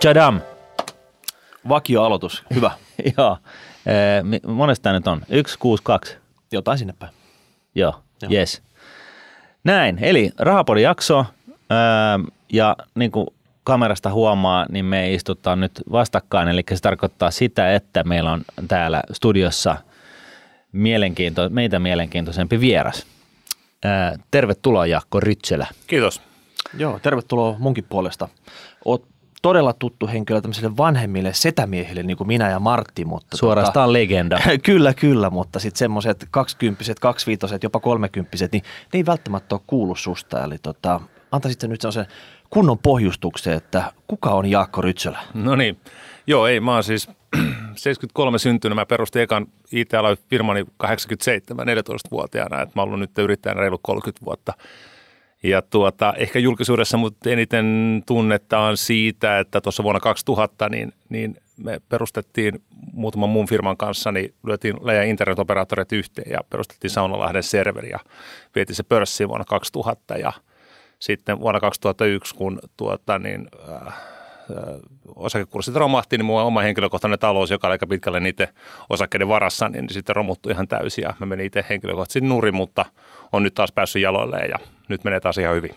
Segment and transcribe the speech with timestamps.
[0.00, 0.40] Chadam.
[1.68, 2.70] Vakioaloitus, hyvä.
[3.18, 3.38] Joo.
[3.86, 5.20] Eh, monesta tää nyt on?
[5.20, 6.16] 162.
[6.52, 7.12] Jotain sinne päin.
[7.74, 8.32] Joo, Joo.
[8.32, 8.62] yes.
[9.64, 11.26] Näin, eli Rahapodin jakso,
[11.70, 12.20] ää,
[12.52, 13.26] ja niin kuin
[13.64, 19.02] kamerasta huomaa, niin me istutaan nyt vastakkain, eli se tarkoittaa sitä, että meillä on täällä
[19.12, 19.76] studiossa
[20.72, 23.06] mielenkiinto, meitä mielenkiintoisempi vieras.
[23.84, 25.66] Ää, tervetuloa Jaakko Rytselä.
[25.86, 26.22] Kiitos.
[26.78, 28.28] Joo, tervetuloa munkin puolesta.
[28.84, 33.04] Oot todella tuttu henkilö tämmöisille vanhemmille setämiehille, niin kuin minä ja Martti.
[33.04, 34.36] Mutta Suorastaan legenda.
[34.36, 38.62] Tota, kyllä, kyllä, mutta sitten semmoiset kaksikymppiset, kaksiviitoset, jopa kolmekymppiset, niin
[38.92, 40.44] ne ei välttämättä ole kuullut susta.
[40.44, 41.00] Eli tota,
[41.32, 42.06] antaisit nyt sellaisen
[42.50, 45.18] kunnon pohjustuksen, että kuka on Jaakko Rytsölä?
[45.34, 45.80] No niin.
[46.26, 47.08] Joo, ei, mä oon siis
[47.76, 48.76] 73 syntynyt.
[48.76, 52.62] Mä perustin ekan IT-alan firmani 87, 14-vuotiaana.
[52.62, 54.52] Et mä oon ollut nyt yrittäjänä reilu 30 vuotta.
[55.46, 61.36] Ja tuota, ehkä julkisuudessa mut eniten tunnetta on siitä, että tuossa vuonna 2000 niin, niin
[61.56, 67.90] me perustettiin muutaman muun firman kanssa, niin lyötiin läjä internetoperaattorit yhteen ja perustettiin Saunalahden serveri
[67.90, 67.98] ja
[68.54, 70.32] vietiin se pörssiin vuonna 2000 ja
[70.98, 73.94] sitten vuonna 2001, kun tuota, niin, äh,
[75.16, 78.48] osakekurssit romahti, niin mun oma henkilökohtainen talous, joka oli aika pitkälle niiden
[78.90, 82.84] osakkeiden varassa, niin sitten romuttui ihan täysin ja mä menin itse henkilökohtaisesti nurin, mutta
[83.32, 84.58] on nyt taas päässyt jaloilleen ja
[84.88, 85.74] nyt menee taas ihan hyvin.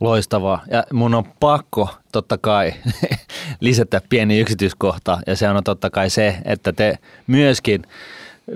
[0.00, 0.62] Loistavaa.
[0.70, 2.72] Ja mun on pakko totta kai
[3.60, 7.82] lisätä pieni yksityiskohta ja se on totta kai se, että te myöskin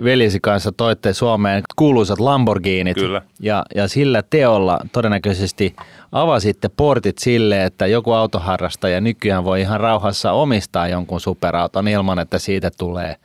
[0.05, 2.95] veljesi kanssa toitte Suomeen kuuluisat Lamborghinit.
[2.95, 3.23] Kyllä.
[3.41, 5.77] Ja, ja sillä teolla todennäköisesti
[6.13, 12.39] avasitte portit sille, että joku autoharrastaja nykyään voi ihan rauhassa omistaa jonkun superauton ilman, että
[12.39, 13.17] siitä tulee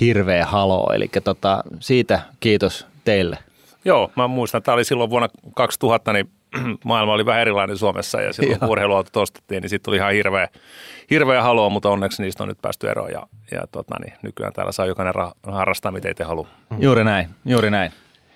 [0.00, 0.92] hirveä halo.
[0.94, 3.38] Eli tota, siitä kiitos teille.
[3.84, 6.30] Joo, mä muistan, että tämä oli silloin vuonna 2000, niin
[6.84, 10.48] maailma oli vähän erilainen Suomessa ja silloin kun urheiluautot ostettiin, niin sitten tuli ihan hirveä,
[11.10, 14.72] hirveä halua, mutta onneksi niistä on nyt päästy eroon ja, ja tota, niin nykyään täällä
[14.72, 16.50] saa jokainen ra- harrastaa, mitä itse haluaa.
[16.78, 17.92] Juuri näin, juuri näin.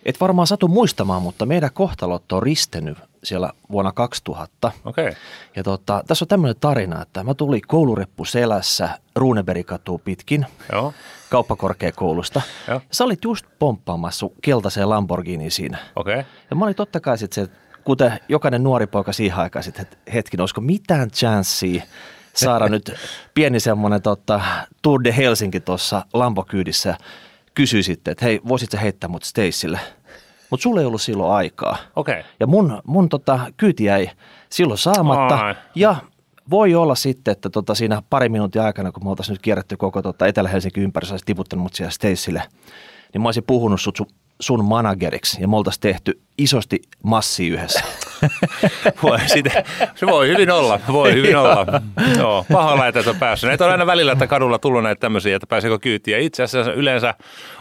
[0.06, 4.72] Et varmaan satu muistamaan, mutta meidän kohtalot on ristennyt siellä vuonna 2000.
[4.84, 5.08] Okei.
[5.08, 5.16] Okay.
[5.56, 10.94] Ja tota, tässä on tämmöinen tarina, että mä tulin koulureppu selässä Runebergikatua pitkin Joo.
[11.30, 12.42] kauppakorkeakoulusta.
[12.68, 12.74] Joo.
[12.74, 15.78] Ja sä olit just pomppaamassa keltaiseen Lamborghiniin siinä.
[15.96, 16.14] Okei.
[16.14, 16.24] Okay.
[16.50, 17.52] Ja mä olin totta kai sitten se,
[17.86, 21.82] kuten jokainen nuori poika siihen aikaan sitten, että hetki, olisiko mitään chanssiä
[22.34, 22.94] saada nyt
[23.34, 24.40] pieni semmoinen tota,
[24.82, 26.96] Tour de Helsinki tuossa Lambo-kyydissä.
[27.54, 29.80] Kysyi sitten, että hei, voisit sä heittää mut Stacelle?
[30.50, 31.76] Mutta sulla ei ollut silloin aikaa.
[31.96, 32.20] Okei.
[32.20, 32.30] Okay.
[32.40, 34.10] Ja mun, mun tota, kyyti jäi
[34.50, 35.36] silloin saamatta.
[35.36, 35.54] Ai.
[35.74, 35.96] Ja
[36.50, 40.02] voi olla sitten, että tota, siinä pari minuutin aikana, kun me oltaisiin nyt kierretty koko
[40.02, 42.42] tota, Etelä-Helsinki ympäri, sä tiputtanut mut siellä Stacelle,
[43.12, 44.06] niin mä olisin puhunut sut sun,
[44.40, 47.80] sun manageriksi ja me oltaisiin tehty isosti massi yhdessä.
[49.02, 49.64] Voi, sitä,
[49.94, 51.66] se voi hyvin olla, voi hyvin olla.
[52.18, 53.48] Joo, pahalla, että et on päässyt.
[53.48, 56.12] Näitä on aina välillä, että kadulla tullut näitä tämmöisiä, että pääseekö kyytiin.
[56.12, 57.14] Ja itse asiassa yleensä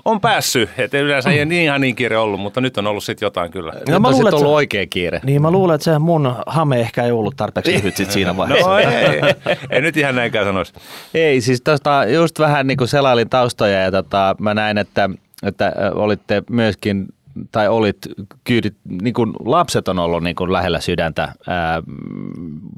[0.06, 3.25] on päässyt, että yleensä ei niin ihan niin kiire ollut, mutta nyt on ollut sitten
[3.25, 3.72] jotain kyllä.
[3.72, 5.19] No, No Nyt mä on luulen, että ollut se- oikea kiire.
[5.24, 8.69] niin mä luulen, että se mun hame ehkä ei ollut tarpeeksi lyhyt sit siinä vaiheessa.
[8.69, 9.22] No ei, ei,
[9.69, 10.74] ei, nyt ihan näinkään sanoisi.
[11.13, 15.09] Ei, siis tuosta just vähän niin kuin selailin taustoja ja tota, mä näin, että,
[15.45, 17.07] että olitte myöskin
[17.51, 17.97] tai olit
[18.44, 21.83] kyydit, niin kuin lapset on ollut niin kuin lähellä sydäntä, ää,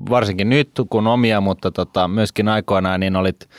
[0.10, 3.50] varsinkin nyt kun omia, mutta tota, myöskin aikoinaan niin olit,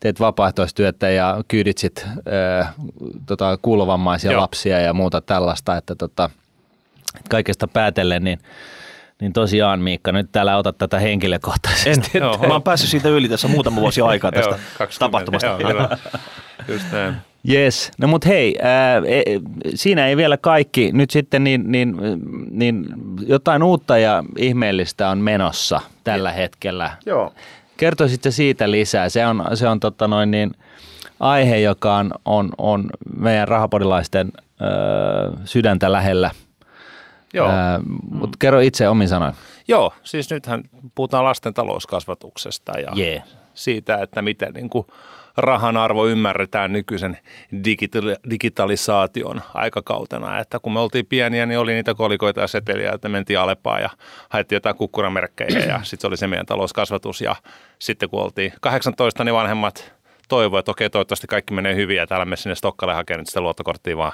[0.00, 2.72] teet vapaaehtoistyötä ja kyydit sit ää,
[3.26, 4.40] tota, kuulovammaisia Joo.
[4.40, 6.30] lapsia ja muuta tällaista, että tota,
[7.30, 8.38] kaikesta päätellen, niin,
[9.20, 12.10] niin tosiaan Miikka, nyt täällä otat tätä henkilökohtaisesti.
[12.14, 12.38] En, Joo.
[12.38, 15.46] mä oon päässyt siitä yli tässä muutama vuosi aikaa tästä Joo, 20, tapahtumasta.
[15.46, 15.98] Joo, kyllä.
[16.68, 17.16] Just näin.
[17.50, 19.22] Yes, no mutta hei, ää, e,
[19.74, 20.90] siinä ei vielä kaikki.
[20.92, 21.96] Nyt sitten niin, niin,
[22.50, 22.86] niin
[23.26, 26.90] jotain uutta ja ihmeellistä on menossa tällä hetkellä.
[27.06, 27.32] Joo.
[27.76, 29.08] Kertoisitte siitä lisää.
[29.08, 30.52] Se on, se on tota noin niin,
[31.20, 34.66] aihe, joka on, on, on meidän rahapodilaisten ö,
[35.44, 36.30] sydäntä lähellä.
[37.34, 37.48] Joo.
[37.48, 37.80] Ää,
[38.10, 39.34] Mutta kerro itse omin sanoin.
[39.68, 40.62] Joo, siis nythän
[40.94, 43.22] puhutaan lasten talouskasvatuksesta ja Jee.
[43.54, 44.86] siitä, että miten niin kuin
[45.36, 47.18] rahan arvo ymmärretään nykyisen
[47.54, 50.38] digitali- digitalisaation aikakautena.
[50.38, 53.90] Että kun me oltiin pieniä, niin oli niitä kolikoita ja seteliä, että mentiin Alepaan ja
[54.28, 57.20] haettiin jotain kukkuramerkkejä ja sitten se oli se meidän talouskasvatus.
[57.20, 57.36] Ja
[57.78, 59.92] sitten kun oltiin 18, niin vanhemmat
[60.28, 63.40] toivoivat, että okei, toivottavasti kaikki menee hyvin ja täällä me sinne Stokkalle hakemaan nyt sitä
[63.40, 64.12] luottokorttia vaan,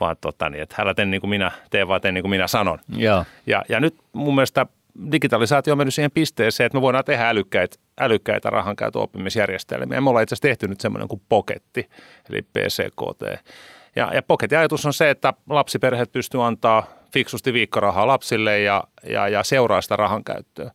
[0.00, 2.46] vaan tota, niin, että älä tee niin kuin minä teen, vaan tee niin kuin minä
[2.46, 2.78] sanon.
[2.96, 3.24] Joo.
[3.46, 4.66] Ja, ja nyt mun mielestä
[5.12, 10.00] digitalisaatio on mennyt siihen pisteeseen, että me voidaan tehdä älykkäitä, älykkäitä rahankäytöoppimisjärjestelmiä.
[10.00, 11.88] Me ollaan itse asiassa tehty nyt semmoinen kuin Poketti,
[12.30, 13.44] eli PCKT.
[13.96, 19.28] Ja, ja Pocketin ajatus on se, että lapsiperheet pystyy antaa fiksusti viikkorahaa lapsille ja, ja,
[19.28, 20.70] ja seuraa sitä rahan käyttöä.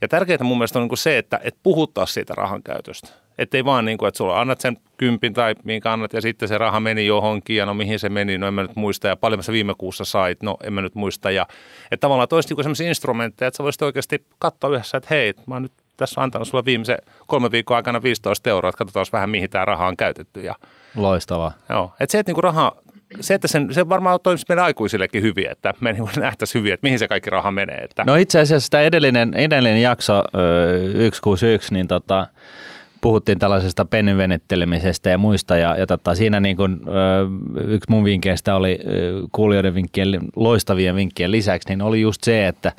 [0.00, 3.21] Ja tärkeintä mun mielestä on niin se, että, että puhuttaa siitä rahan käytöstä.
[3.42, 6.48] Että ei vaan niin kuin, että sulla annat sen kympin tai minkä annat ja sitten
[6.48, 9.16] se raha meni johonkin ja no mihin se meni, no en mä nyt muista ja
[9.16, 11.30] paljon sä viime kuussa sait, no en mä nyt muista.
[11.30, 11.46] Ja
[11.90, 15.54] että tavallaan toisi niin sellaisia instrumentteja, että sä voisit oikeasti katsoa yhdessä, että hei, mä
[15.54, 19.50] oon nyt tässä antanut sulle viimeisen kolme viikkoa aikana 15 euroa, että katsotaan vähän mihin
[19.50, 20.40] tämä raha on käytetty.
[20.40, 20.54] Ja,
[20.96, 21.52] Loistavaa.
[21.68, 22.76] joo, että se, että niinku raha,
[23.20, 26.84] se, että sen, se varmaan toimisi meidän aikuisillekin hyvin, että me niinku nähtäisiin hyvin, että
[26.84, 27.78] mihin se kaikki raha menee.
[27.78, 28.04] Että.
[28.06, 30.20] No itse asiassa tämä edellinen, edellinen jakso ö,
[30.92, 32.26] 161, niin tota,
[33.02, 38.04] puhuttiin tällaisesta pennin venettelemisestä ja muista, ja, ja tota, siinä niin kun, ö, yksi mun
[38.04, 42.72] vinkkeistä oli ö, kuulijoiden vinkkien, loistavien vinkkien lisäksi, niin oli just se, että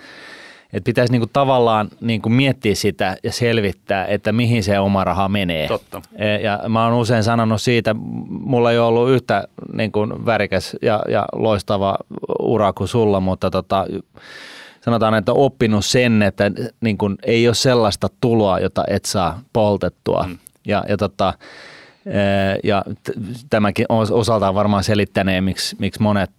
[0.73, 5.67] et pitäisi niinku tavallaan niinku miettiä sitä ja selvittää, että mihin se oma raha menee.
[5.67, 6.01] Totta.
[6.15, 7.95] E, Ja mä oon usein sanonut siitä,
[8.29, 11.97] mulla ei ole ollut yhtä niin kuin värikäs ja, ja loistava
[12.39, 13.85] ura kuin sulla, mutta tota,
[14.85, 16.51] sanotaan, että oppinut sen, että
[16.81, 20.25] niin kuin ei ole sellaista tuloa, jota et saa poltettua.
[20.27, 20.37] Mm.
[20.65, 21.33] Ja, ja tota,
[22.63, 22.83] Ja
[23.49, 26.31] tämäkin os- osaltaan varmaan selittänee, miksi, miksi monet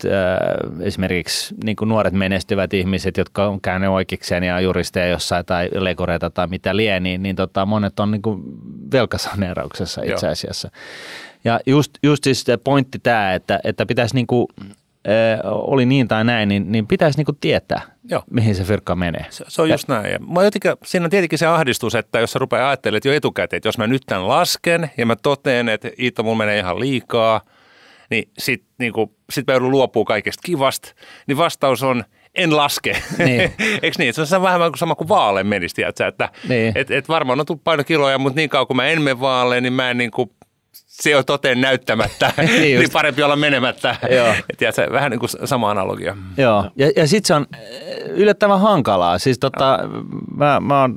[0.81, 6.31] esimerkiksi niin kuin nuoret menestyvät ihmiset, jotka on käynyt oikeikseen ja juristeja jossain tai lekoreita
[6.31, 8.43] tai mitä lie, niin, niin tota, monet on niin kuin
[8.93, 10.32] velkasaneerauksessa itse Joo.
[10.32, 10.70] asiassa.
[11.44, 14.47] Ja just, just siis se pointti tämä, että, että pitäisi niin kuin,
[15.44, 18.22] oli niin tai näin, niin, niin pitäisi niin kuin tietää, Joo.
[18.30, 19.26] mihin se firkka menee.
[19.30, 20.12] Se, se on just näin.
[20.12, 23.56] Ja mä jotenkin, siinä on tietenkin se ahdistus, että jos sä rupeaa ajattelemaan jo etukäteen,
[23.56, 27.40] että jos mä nyt tämän lasken ja mä toteen, että Iita mulla menee ihan liikaa,
[28.10, 28.92] niin sit, niin
[29.32, 30.94] sit mä joudun luopuu kaikesta kivasta,
[31.26, 32.04] niin vastaus on,
[32.34, 33.02] en laske.
[33.18, 33.40] Niin.
[33.82, 34.14] Eikö niin?
[34.14, 36.06] Se on vähän kuin sama kuin vaaleen menisi, tiedätkö?
[36.06, 36.72] että Niin.
[36.78, 39.72] et, et varmaan on tullut painokiloja, mutta niin kauan kuin mä en mene vaaleen, niin
[39.72, 40.30] mä en niin kuin,
[40.72, 43.96] se on toteen näyttämättä, Niin niin, parempi olla menemättä.
[44.10, 44.34] Joo.
[44.56, 46.16] Tiedätkö, vähän niin kuin sama analogia.
[46.36, 47.46] Joo, ja, ja sitten se on
[48.08, 49.18] yllättävän hankalaa.
[49.18, 49.78] Siis tota,
[50.36, 50.96] mä, mä oon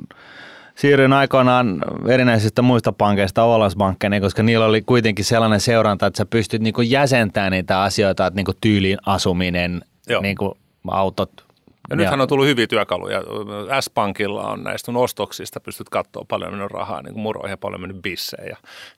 [0.74, 6.62] siirryin aikoinaan erinäisistä muista pankeista Oulasbankkeen, koska niillä oli kuitenkin sellainen seuranta, että sä pystyt
[6.62, 10.22] niinku jäsentämään niitä asioita, että niinku tyyliin asuminen, Joo.
[10.22, 10.58] niinku
[10.88, 11.47] autot.
[11.90, 13.22] Ja nythän on tullut hyviä työkaluja.
[13.80, 18.02] S-Pankilla on näistä ostoksista, pystyt katsoa paljon mennyt rahaa niin kuin muroihin ja paljon mennyt
[18.02, 18.56] bisseen ja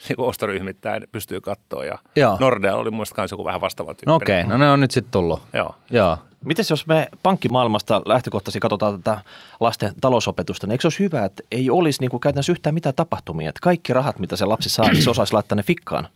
[0.08, 1.84] niin kuin ostoryhmittäin pystyy katsoa.
[1.84, 2.36] Ja Joo.
[2.40, 4.06] Nordea oli muista kanssa joku vähän vastaava tyyppi.
[4.06, 5.42] No okei, okay, no ne on nyt sitten tullut.
[5.52, 5.74] Joo.
[5.90, 6.18] Joo.
[6.44, 9.20] Mites jos me pankkimaailmasta lähtökohtaisesti katsotaan tätä
[9.60, 12.94] lasten talousopetusta, niin eikö se olisi hyvä, että ei olisi niin kuin käytännössä yhtään mitään
[12.94, 16.08] tapahtumia, että kaikki rahat, mitä se lapsi saa, niin se osaisi laittaa ne fikkaan.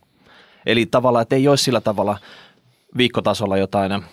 [0.65, 2.17] Eli tavallaan, että ei olisi sillä tavalla
[2.97, 4.03] viikkotasolla jotain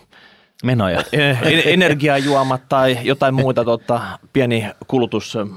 [0.63, 0.99] Menoja.
[1.11, 4.01] eh, energiajuomat tai jotain muita tota,
[4.33, 5.47] pieni kulutus Niin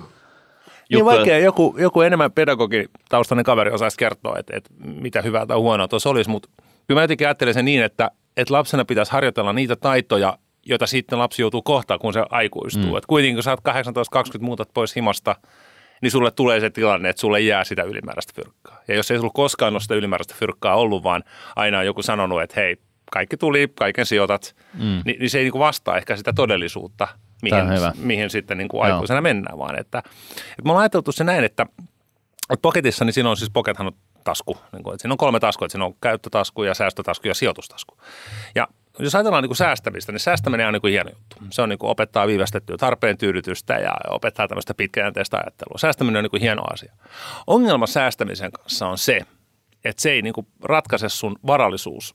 [0.90, 1.16] juttuja.
[1.16, 6.10] vaikea joku, joku enemmän pedagogitaustainen kaveri osaisi kertoa, että, että mitä hyvää tai huonoa tuossa
[6.10, 6.48] olisi, mutta
[6.86, 11.18] kyllä mä jotenkin ajattelen sen niin, että, että lapsena pitäisi harjoitella niitä taitoja, joita sitten
[11.18, 12.90] lapsi joutuu kohtaan, kun se aikuistuu.
[12.90, 12.96] Mm.
[12.96, 13.60] Et kuitenkin kun sä oot
[14.38, 15.36] 18-20 muutat pois himasta,
[16.02, 18.80] niin sulle tulee se tilanne, että sulle jää sitä ylimääräistä fyrkkaa.
[18.88, 21.24] Ja jos ei sulla koskaan ole sitä ylimääräistä fyrkkaa ollut, vaan
[21.56, 22.76] aina on joku sanonut, että hei,
[23.10, 25.02] kaikki tuli, kaiken sijoitat, mm.
[25.04, 27.08] niin, niin se ei niin kuin vastaa ehkä sitä todellisuutta,
[27.42, 27.64] mihin,
[27.98, 28.94] mihin sitten niin kuin Joo.
[28.94, 31.66] aikuisena mennään, vaan että, että me ollaan ajateltu se näin, että,
[32.50, 33.92] että Pocketissa, niin siinä on siis Pockethan on
[34.24, 37.34] tasku, niin kuin, että siinä on kolme taskua, että siinä on käyttötasku ja säästötasku ja
[37.34, 37.96] sijoitustasku.
[38.54, 38.68] Ja
[38.98, 41.36] jos ajatellaan niin kuin säästämistä, niin säästäminen on niin kuin hieno juttu.
[41.50, 45.78] Se on niin kuin opettaa viivästettyä tarpeen tyydytystä ja opettaa tämmöistä pitkäjänteistä ajattelua.
[45.78, 46.92] Säästäminen on niin kuin hieno asia.
[47.46, 49.20] Ongelma säästämisen kanssa on se,
[49.84, 52.14] että se ei niin kuin ratkaise sun varallisuus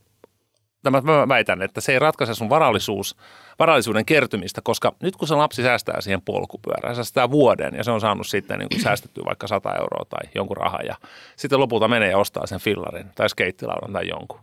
[0.83, 3.17] tämä mä väitän, että se ei ratkaise sun varallisuus,
[3.59, 8.01] varallisuuden kertymistä, koska nyt kun se lapsi säästää siihen polkupyörään, säästää vuoden ja se on
[8.01, 10.95] saanut sitten niin kuin säästettyä vaikka 100 euroa tai jonkun rahan ja
[11.35, 14.39] sitten lopulta menee ja ostaa sen fillarin tai skeittilaudan tai jonkun.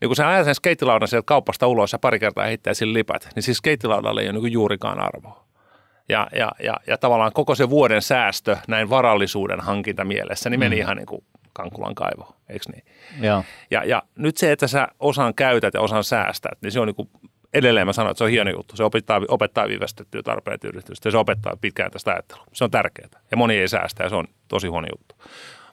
[0.00, 3.28] Niin kun sä ajat sen skeittilaudan sieltä kaupasta ulos ja pari kertaa heittää sille lipat,
[3.34, 5.44] niin siis skeittilaudalle ei ole niin juurikaan arvoa.
[6.08, 10.76] Ja, ja, ja, ja tavallaan koko se vuoden säästö näin varallisuuden hankinta mielessä, niin meni
[10.76, 10.80] mm.
[10.80, 12.84] ihan niin kuin Kankulan kaivo, eikö niin?
[13.24, 13.44] Joo.
[13.70, 16.94] Ja, ja nyt se, että sä osan käytät ja osan säästät, niin se on niin
[16.94, 17.10] kuin,
[17.54, 18.76] edelleen mä sanon, että se on hieno juttu.
[18.76, 22.44] Se opettaa, opettaa viivästettyä tarpeen tyydytystä ja se opettaa pitkään tästä ajattelua.
[22.52, 25.14] Se on tärkeää ja moni ei säästä ja se on tosi huono juttu.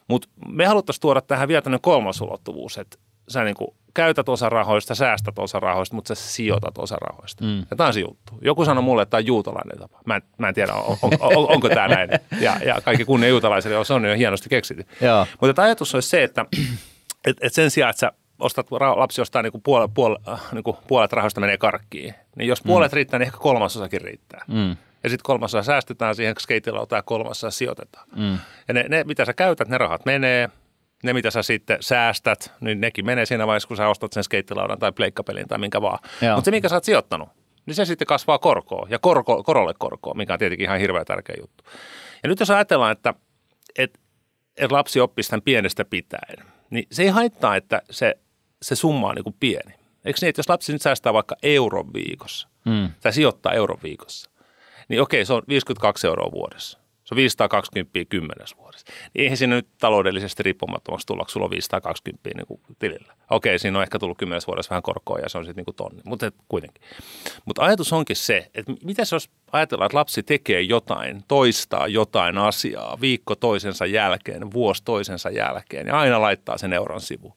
[0.07, 4.49] Mutta me haluttaisiin tuoda tähän vielä tämmöinen kolmas ulottuvuus, että sä niin kuin käytät osa
[4.49, 7.43] rahoista, säästät osa rahoista, mutta sä sijoitat osa rahoista.
[7.43, 7.57] Mm.
[7.57, 8.33] Ja tämä on se juttu.
[8.41, 9.99] Joku sanoi mulle, että tämä on juutalainen tapa.
[10.05, 12.09] Mä en, mä en tiedä, on, on, on, onko tämä näin.
[12.41, 14.85] Ja, ja kaikki kunnia juutalaisille, se on jo hienosti keksitty.
[15.01, 15.27] Joo.
[15.41, 16.45] Mutta ajatus olisi se, että
[17.25, 21.41] et, et sen sijaan, että sä ostat, lapsi ostaa niinku puolet, puolet, niinku puolet rahoista
[21.41, 22.95] menee karkkiin, niin jos puolet mm.
[22.95, 24.45] riittää, niin ehkä kolmasosakin riittää.
[24.47, 24.69] Mm.
[25.03, 28.07] Ja sitten kolmasosa säästetään siihen skeittilautaan ja kolmasosa sijoitetaan.
[28.15, 28.37] Mm.
[28.67, 30.49] Ja ne, ne, mitä sä käytät, ne rahat menee.
[31.03, 34.79] Ne, mitä sä sitten säästät, niin nekin menee siinä vaiheessa, kun sä ostat sen skeittilaudan
[34.79, 35.99] tai pleikkapelin tai minkä vaan.
[36.35, 37.29] Mutta se, minkä sä oot sijoittanut,
[37.65, 41.35] niin se sitten kasvaa korkoa ja korko, korolle korkoa, mikä on tietenkin ihan hirveän tärkeä
[41.39, 41.63] juttu.
[42.23, 43.13] Ja nyt jos ajatellaan, että,
[43.77, 43.99] että,
[44.57, 48.15] että lapsi oppii tämän pienestä pitäen, niin se ei haittaa, että se,
[48.61, 49.73] se summa on niin kuin pieni.
[50.05, 52.89] Eikö niin, että jos lapsi nyt säästää vaikka euron viikossa mm.
[53.01, 54.29] tai sijoittaa euron viikossa,
[54.87, 56.78] niin okei, se on 52 euroa vuodessa.
[57.09, 58.85] Se on 520 kymmenes vuodessa.
[59.13, 63.13] Niin eihän siinä nyt taloudellisesti riippumattomaksi tulla, kun sulla on 520 niin kuin tilillä.
[63.29, 65.75] Okei, siinä on ehkä tullut kymmenes vuodessa vähän korkoa ja se on sitten niin kuin
[65.75, 66.81] tonni, mutta kuitenkin.
[67.45, 72.97] Mutta ajatus onkin se, että mitä jos ajatellaan, että lapsi tekee jotain, toistaa jotain asiaa
[73.01, 77.33] viikko toisensa jälkeen, vuosi toisensa jälkeen ja aina laittaa sen euron sivu.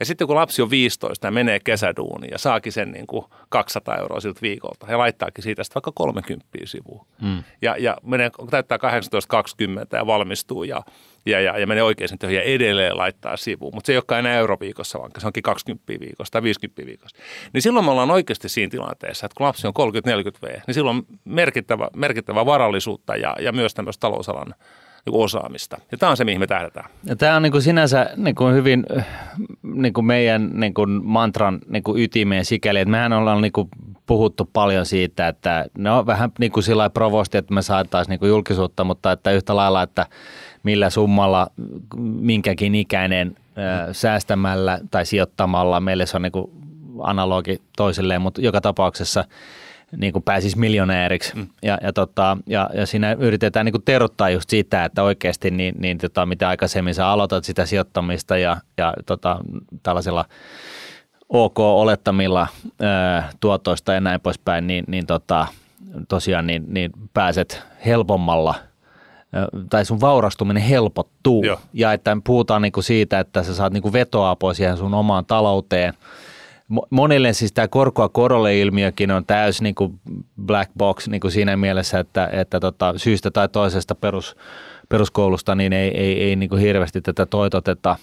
[0.00, 3.96] Ja sitten kun lapsi on 15 ja menee kesäduuniin ja saakin sen niin kuin 200
[3.96, 7.06] euroa siltä viikolta ja laittaakin siitä sitten vaikka 30 sivuun.
[7.22, 7.42] Mm.
[7.62, 8.80] Ja, ja menee, täyttää 18-20
[9.92, 10.82] ja valmistuu ja
[11.26, 13.74] ja, ja, ja menee oikeisiin töihin ja edelleen laittaa sivuun.
[13.74, 17.16] Mutta se ei olekaan enää euroviikossa, vaan se onkin 20 viikossa tai 50 viikossa.
[17.52, 20.96] Niin silloin me ollaan oikeasti siinä tilanteessa, että kun lapsi on 30-40 V, niin silloin
[20.96, 24.54] on merkittävä, merkittävä varallisuutta ja, ja myös tämmöistä talousalan
[25.06, 25.78] niin osaamista.
[25.92, 26.90] Ja tämä on se, mihin me tähdätään.
[27.04, 28.86] Ja tämä on niin kuin sinänsä niin kuin hyvin
[29.62, 33.68] niin kuin meidän niin kuin mantran niin kuin ytimeen sikäli, että mehän ollaan niin kuin
[34.06, 38.28] puhuttu paljon siitä, että no vähän niin kuin sillä provosti, että me saataisiin niin kuin
[38.28, 40.06] julkisuutta, mutta että yhtä lailla, että
[40.66, 41.46] millä summalla
[41.98, 43.36] minkäkin ikäinen
[43.92, 46.50] säästämällä tai sijoittamalla, meille se on niin kuin
[47.02, 49.24] analogi toisilleen, mutta joka tapauksessa
[49.96, 51.36] niin kuin pääsisi miljonääriksi.
[51.36, 51.46] Mm.
[51.62, 55.74] Ja, ja, tota, ja, ja siinä yritetään niin kuin terottaa just sitä, että oikeasti niin,
[55.78, 59.38] niin tota, mitä aikaisemmin sä aloitat sitä sijoittamista ja, ja tota,
[59.82, 60.24] tällaisilla
[61.28, 62.46] OK-olettamilla
[62.80, 65.46] ää, tuotoista ja näin poispäin, niin, niin tota,
[66.08, 68.54] tosiaan niin, niin pääset helpommalla–
[69.70, 71.44] tai sun vaurastuminen helpottuu.
[71.44, 71.60] Joo.
[71.72, 75.94] Ja että puhutaan niinku siitä, että sä saat niinku vetoapua siihen sun omaan talouteen.
[76.90, 79.94] Monille siis tämä korkoa korolle ilmiökin on täys niinku
[80.42, 84.36] black box niinku siinä mielessä, että, että tota, syystä tai toisesta perus,
[84.88, 87.96] peruskoulusta niin ei, ei, ei niinku hirveästi tätä toitoteta.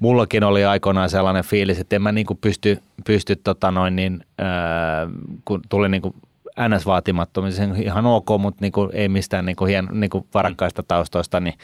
[0.00, 5.08] Mullakin oli aikoinaan sellainen fiilis, että en mä niinku pysty, pysty tota noin niin, ää,
[5.44, 6.14] kun tuli niinku
[6.60, 10.26] NS-vaatimattomia, se on ihan ok, mutta niin kuin, ei mistään niin kuin hien, niin kuin
[10.34, 11.54] varakkaista taustoista, niin,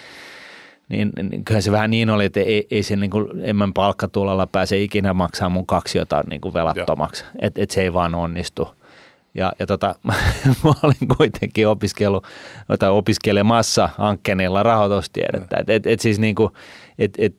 [0.88, 4.46] niin, niin kyllä se vähän niin oli, että ei, ei se niin kuin, emmän palkkatulalla
[4.46, 8.68] pääse ikinä maksaa mun kaksiota niin kuin velattomaksi, että et se ei vaan onnistu.
[9.34, 9.94] Ja, ja tota,
[10.64, 12.26] mä olin kuitenkin opiskellut,
[12.78, 15.56] tai opiskelemassa Ankkenilla rahoitustiedettä.
[15.56, 16.54] Et, et, et siis niinku, et,
[17.00, 17.34] et, et,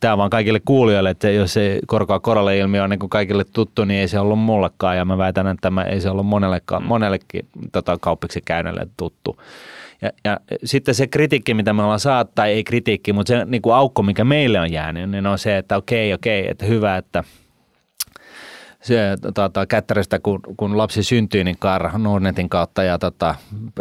[0.00, 3.84] tämä vaan kaikille kuulijoille, että jos se korkoa korolle ilmiö on niin kuin kaikille tuttu,
[3.84, 4.96] niin ei se ollut mullekaan.
[4.96, 9.36] Ja mä väitän, että tämä ei se ollut monellekaan, monellekin tota, kauppiksi käyneelle tuttu.
[10.02, 13.62] Ja, ja sitten se kritiikki, mitä me ollaan saatu, tai ei kritiikki, mutta se niin
[13.62, 17.24] kuin aukko, mikä meille on jäänyt, niin on se, että okei, okei, että hyvä, että–
[18.82, 23.34] se, tota, kättäristä, kun, kun lapsi syntyy, niin Kar Nordnetin kautta ja tota,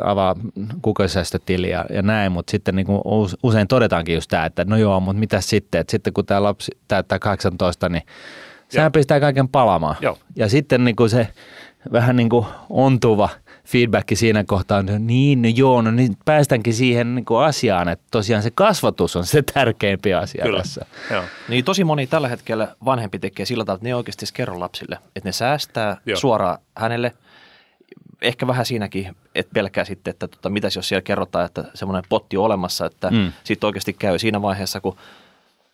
[0.03, 0.35] avaa
[0.81, 3.01] kukoisäästötili ja, ja näin, mutta sitten niin kuin
[3.43, 6.71] usein todetaankin just tämä, että no joo, mutta mitä sitten, että sitten kun tämä lapsi
[6.87, 8.03] täyttää 18, niin
[8.69, 9.95] sehän pistää kaiken palamaan.
[10.01, 10.17] Joo.
[10.35, 11.27] Ja sitten niin kuin se
[11.91, 13.29] vähän niin kuin ontuva–
[13.65, 18.05] feedback siinä kohtaa on, niin no joo, no niin päästäänkin siihen niin kuin asiaan, että
[18.11, 20.57] tosiaan se kasvatus on se tärkeimpi asia Kyllä.
[20.57, 20.85] tässä.
[21.11, 21.23] Joo.
[21.47, 25.29] Niin tosi moni tällä hetkellä vanhempi tekee sillä tavalla, että ne oikeasti kerro lapsille, että
[25.29, 26.19] ne säästää joo.
[26.19, 27.13] suoraan hänelle.
[28.21, 32.37] Ehkä vähän siinäkin, että pelkää sitten, että tota, mitäs jos siellä kerrotaan, että semmoinen potti
[32.37, 33.31] on olemassa, että mm.
[33.43, 34.97] sitten oikeasti käy siinä vaiheessa, kun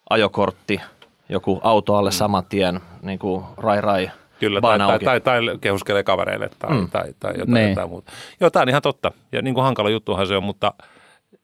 [0.09, 0.81] ajokortti,
[1.29, 2.13] joku auto alle mm.
[2.13, 6.89] saman tien, niin kuin rai rai– Kyllä, tai, tai, tai, tai kehuskelee kavereille tai, mm.
[6.89, 7.69] tai, tai jotain, niin.
[7.69, 8.11] jotain muuta.
[8.39, 9.11] Joo, tämä on ihan totta.
[9.31, 10.73] Ja niin kuin hankala juttuhan se on, mutta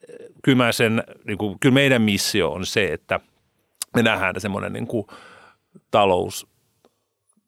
[0.10, 3.20] eh, kyllä, mä sen, niin kuin, kyllä meidän missio on se, että
[3.96, 5.08] me nähdään semmoinen niin kuin
[5.92, 6.48] talous,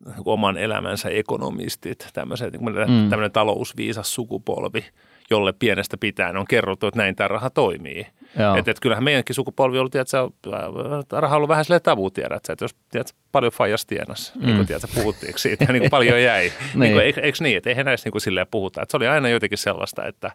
[0.05, 3.09] niin kuin oman elämänsä ekonomistit, tämmöiset, niin kuin mm.
[3.09, 4.85] tämmöinen talousviisas sukupolvi,
[5.29, 8.07] jolle pienestä pitäen on kerrottu, että näin tämä raha toimii.
[8.57, 10.17] Että et kyllähän meidänkin sukupolvi ollut, että
[11.11, 14.45] raha on ollut vähän silleen tabu, tiedät että jos tiedät, paljon faijas tienas, mm.
[14.45, 16.43] niin kuin tiedät, puhuttiinko siitä, niin kuin paljon jäi.
[16.51, 16.79] niin.
[16.79, 18.81] niin kuin, eikö, eikö niin, että eihän näistä niin kuin silleen puhuta.
[18.81, 20.31] Että se oli aina jotenkin sellaista, että,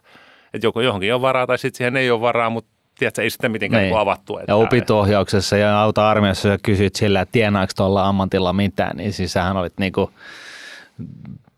[0.53, 3.49] että joko johonkin on varaa tai sitten siihen ei ole varaa, mutta tiedätkö, ei sitä
[3.49, 3.97] mitenkään niin.
[3.97, 4.37] avattu.
[4.37, 9.33] Että ja opinto-ohjauksessa ja auto-armeijassa ja kysyt sillä, että tienaako tuolla ammatilla mitään, niin siis
[9.33, 10.11] sähän olit niin kuin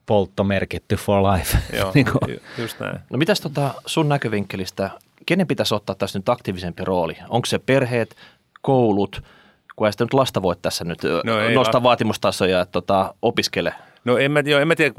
[0.06, 1.58] poltto merkitty for life.
[1.74, 2.42] Joo, niin kuin.
[2.58, 3.00] just näin.
[3.10, 4.90] No mitäs tota sun näkövinkkelistä,
[5.26, 7.18] kenen pitäisi ottaa tässä nyt aktiivisempi rooli?
[7.30, 8.16] Onko se perheet,
[8.62, 9.24] koulut,
[9.76, 13.74] kun ei sitä nyt lasta voi tässä nyt no nostaa vaatimustasoja, että tota, opiskele?
[14.06, 14.94] No en mä, jo, en mä tiedä,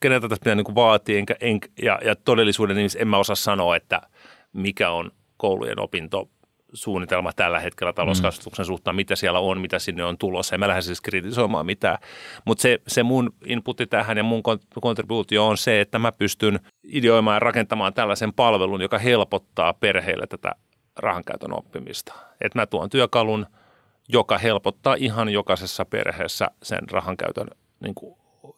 [0.00, 3.76] keneltä tässä pitää niin vaatia, enkä, enkä, ja, ja todellisuuden nimissä en mä osaa sanoa,
[3.76, 4.02] että
[4.52, 6.28] mikä on koulujen opinto
[6.76, 8.66] suunnitelma tällä hetkellä talouskasvatuksen mm.
[8.66, 10.54] suhteen, mitä siellä on, mitä sinne on tulossa.
[10.56, 11.98] En mä lähde siis kritisoimaan mitään,
[12.44, 14.42] mutta se, se mun inputti tähän ja mun
[14.80, 20.52] kontribuutio on se, että mä pystyn ideoimaan ja rakentamaan tällaisen palvelun, joka helpottaa perheille tätä
[20.96, 22.14] rahankäytön oppimista.
[22.40, 23.46] Että mä tuon työkalun,
[24.08, 27.48] joka helpottaa ihan jokaisessa perheessä sen rahankäytön
[27.80, 28.16] niin kuin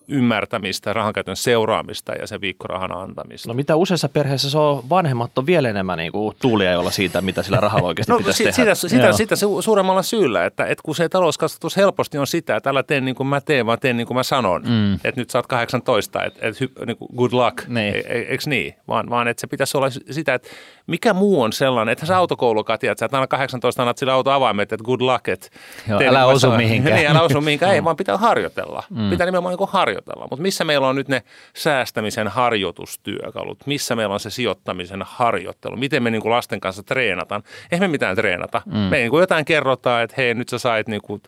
[0.08, 3.48] ymmärtämistä, rahankäytön seuraamista ja sen viikkorahan antamista.
[3.48, 7.20] No mitä useissa perheissä se on, vanhemmat on vielä enemmän niin kuin tuulia jolla siitä,
[7.20, 8.74] mitä sillä rahalla oikeasti no, pitäisi sit, tehdä.
[8.74, 12.82] Sitä, sitä, sitä suuremmalla syyllä, että, että kun se talouskasvatus helposti on sitä, että älä
[12.82, 14.62] tee niin kuin mä teen, vaan teen niin kuin mä sanon.
[14.62, 14.94] Mm.
[14.94, 17.94] Että nyt sä oot 18, että, että niin kuin good luck, niin.
[17.94, 18.74] E, e, eikö niin?
[18.88, 20.48] Vaan, vaan että se pitäisi olla sitä, että
[20.86, 24.72] mikä muu on sellainen, että sä autokoulukaan tiedät, että aina 18 annat sillä auto avaimet,
[24.72, 25.28] että good luck.
[25.28, 25.48] Että
[25.88, 26.96] Joo, älä niin osu mihinkään.
[26.98, 28.82] niin, älä osu mihinkään, ei vaan pitää harjoitella.
[28.90, 29.10] Mm.
[29.10, 30.26] Pitää nimenomaan niin harjoitella.
[30.30, 31.22] Mutta missä meillä on nyt ne
[31.54, 33.66] säästämisen harjoitustyökalut?
[33.66, 35.76] Missä meillä on se sijoittamisen harjoittelu?
[35.76, 37.42] Miten me niin kuin lasten kanssa treenataan?
[37.72, 38.62] Eihän me mitään treenata.
[38.66, 38.78] Mm.
[38.78, 41.22] Me niin kuin jotain kerrotaan, että hei nyt sä sait niin kuin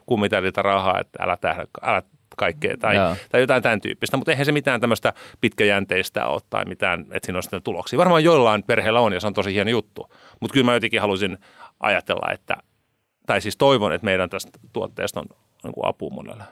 [0.56, 2.02] rahaa, että älä, tähdä, älä
[2.36, 2.96] kaikkea tai,
[3.30, 7.36] tai jotain tämän tyyppistä, mutta eihän se mitään tämmöistä pitkäjänteistä ole tai mitään, että siinä
[7.36, 7.98] on sitten tuloksia.
[7.98, 11.38] Varmaan joillain perheillä on ja se on tosi hieno juttu, mutta kyllä mä jotenkin halusin
[11.80, 12.56] ajatella, että,
[13.26, 15.26] tai siis toivon, että meidän tästä tuotteesta on
[15.64, 16.44] niin kuin apua monelle.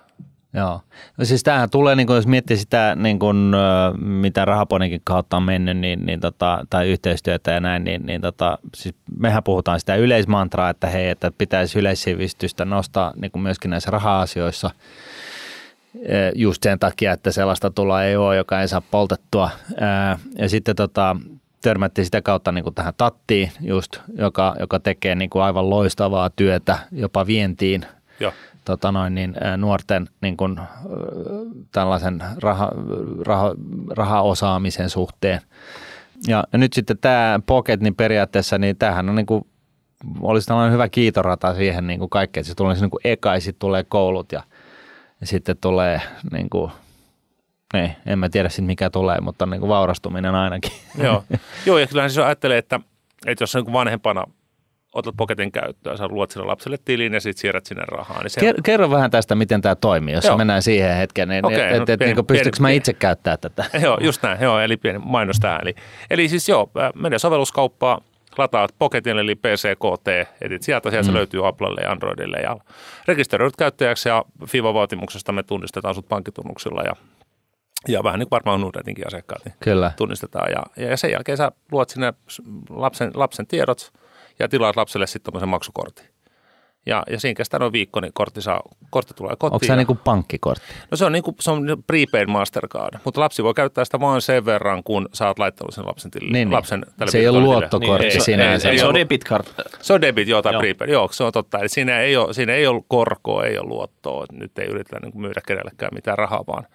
[0.55, 0.81] Joo.
[1.17, 3.53] No siis tämähän tulee, niin kuin jos miettii sitä, niin kuin,
[3.99, 8.59] mitä Rahaponikin kautta on mennyt, niin, niin tota, tai yhteistyötä ja näin, niin, niin tota,
[8.75, 13.91] siis mehän puhutaan sitä yleismantraa, että hei, että pitäisi yleissivistystä nostaa niin kuin myöskin näissä
[13.91, 14.71] raha-asioissa
[16.35, 19.51] just sen takia, että sellaista tulla ei ole, joka ei saa poltettua.
[20.39, 21.17] Ja sitten tota,
[21.63, 26.79] törmättiin sitä kautta niin tähän Tattiin just, joka, joka tekee niin kuin aivan loistavaa työtä
[26.93, 27.87] jopa vientiin.
[28.21, 28.33] Joo
[28.73, 30.61] tota noin, niin, nuorten niin kuin,
[31.73, 32.71] tällaisen raha,
[33.27, 33.55] raha,
[33.97, 35.41] rahaosaamisen suhteen.
[36.27, 39.47] Ja, ja nyt sitten tämä Pocket, niin periaatteessa niin tämähän on niin kuin,
[40.21, 42.45] olisi tällainen hyvä kiitorata siihen niin kuin kaikkeen.
[42.45, 44.43] Se tulee niin kuin eka ja sitten tulee koulut ja,
[45.21, 46.01] ja sitten tulee
[46.33, 46.73] niin kuin,
[47.75, 50.73] ei, en mä tiedä sitten mikä tulee, mutta niin kuin vaurastuminen ainakin.
[51.03, 51.25] Joo,
[51.67, 52.81] Joo ja kyllähän siis ajattelee, että,
[53.27, 54.25] että jos niin vanhempana
[54.95, 58.23] otat poketin käyttöön, sä luot sille lapselle tilin ja sitten siirrät sinne rahaa.
[58.23, 58.41] Niin se...
[58.41, 61.85] Kerro, kerro vähän tästä, miten tämä toimii, jos mennään siihen hetkeen, niin okay, et, no,
[61.89, 63.65] et, pieni, niin pystyykö pieni, mä itse käyttämään tätä?
[63.85, 65.61] Joo, just näin, joo, eli pieni mainos tähän.
[65.63, 65.75] Eli,
[66.11, 68.01] eli siis joo, menee sovelluskauppaa,
[68.39, 70.09] lataat Pocketin eli PCKT,
[70.41, 71.15] etit sieltä, sieltä mm.
[71.15, 72.57] löytyy Applelle ja Androidille ja
[73.09, 76.93] rekisteröidyt käyttäjäksi ja FIVA-vaatimuksesta me tunnistetaan sut pankkitunnuksilla ja
[77.89, 79.93] ja vähän niin kuin varmaan Nordnetinkin asiakkaat niin Kyllä.
[79.97, 80.51] tunnistetaan.
[80.51, 82.13] Ja, ja sen jälkeen sä luot sinne
[82.71, 83.93] lapsen, lapsen tiedot,
[84.39, 86.07] ja tilaat lapselle sitten tämmöisen maksukortin.
[86.87, 89.55] Ja, ja siinä kestää noin viikko, niin kortti, saa, kortti tulee kotiin.
[89.55, 90.67] Onko se niin kuin pankkikortti?
[90.91, 94.23] No se on, niin kuin, se on prepaid Mastercard, mutta lapsi voi käyttää sitä vain
[94.23, 96.33] sen verran, kun sä oot laittanut sen lapsen tilille.
[96.33, 96.57] Niin, niin.
[96.57, 97.11] lapsen niin.
[97.11, 98.69] Se ei ole luottokortti niin, sinänsä.
[98.69, 99.47] Ei, ei, se on debit card.
[99.81, 100.61] Se on debit, joo, tai joo.
[100.61, 100.91] prepaid.
[100.91, 101.59] Joo, se on totta.
[101.59, 104.25] Eli siinä ei ole, siinä ei ole korkoa, ei ole luottoa.
[104.33, 106.67] Nyt ei yritetä niin myydä kenellekään mitään rahaa, vaan,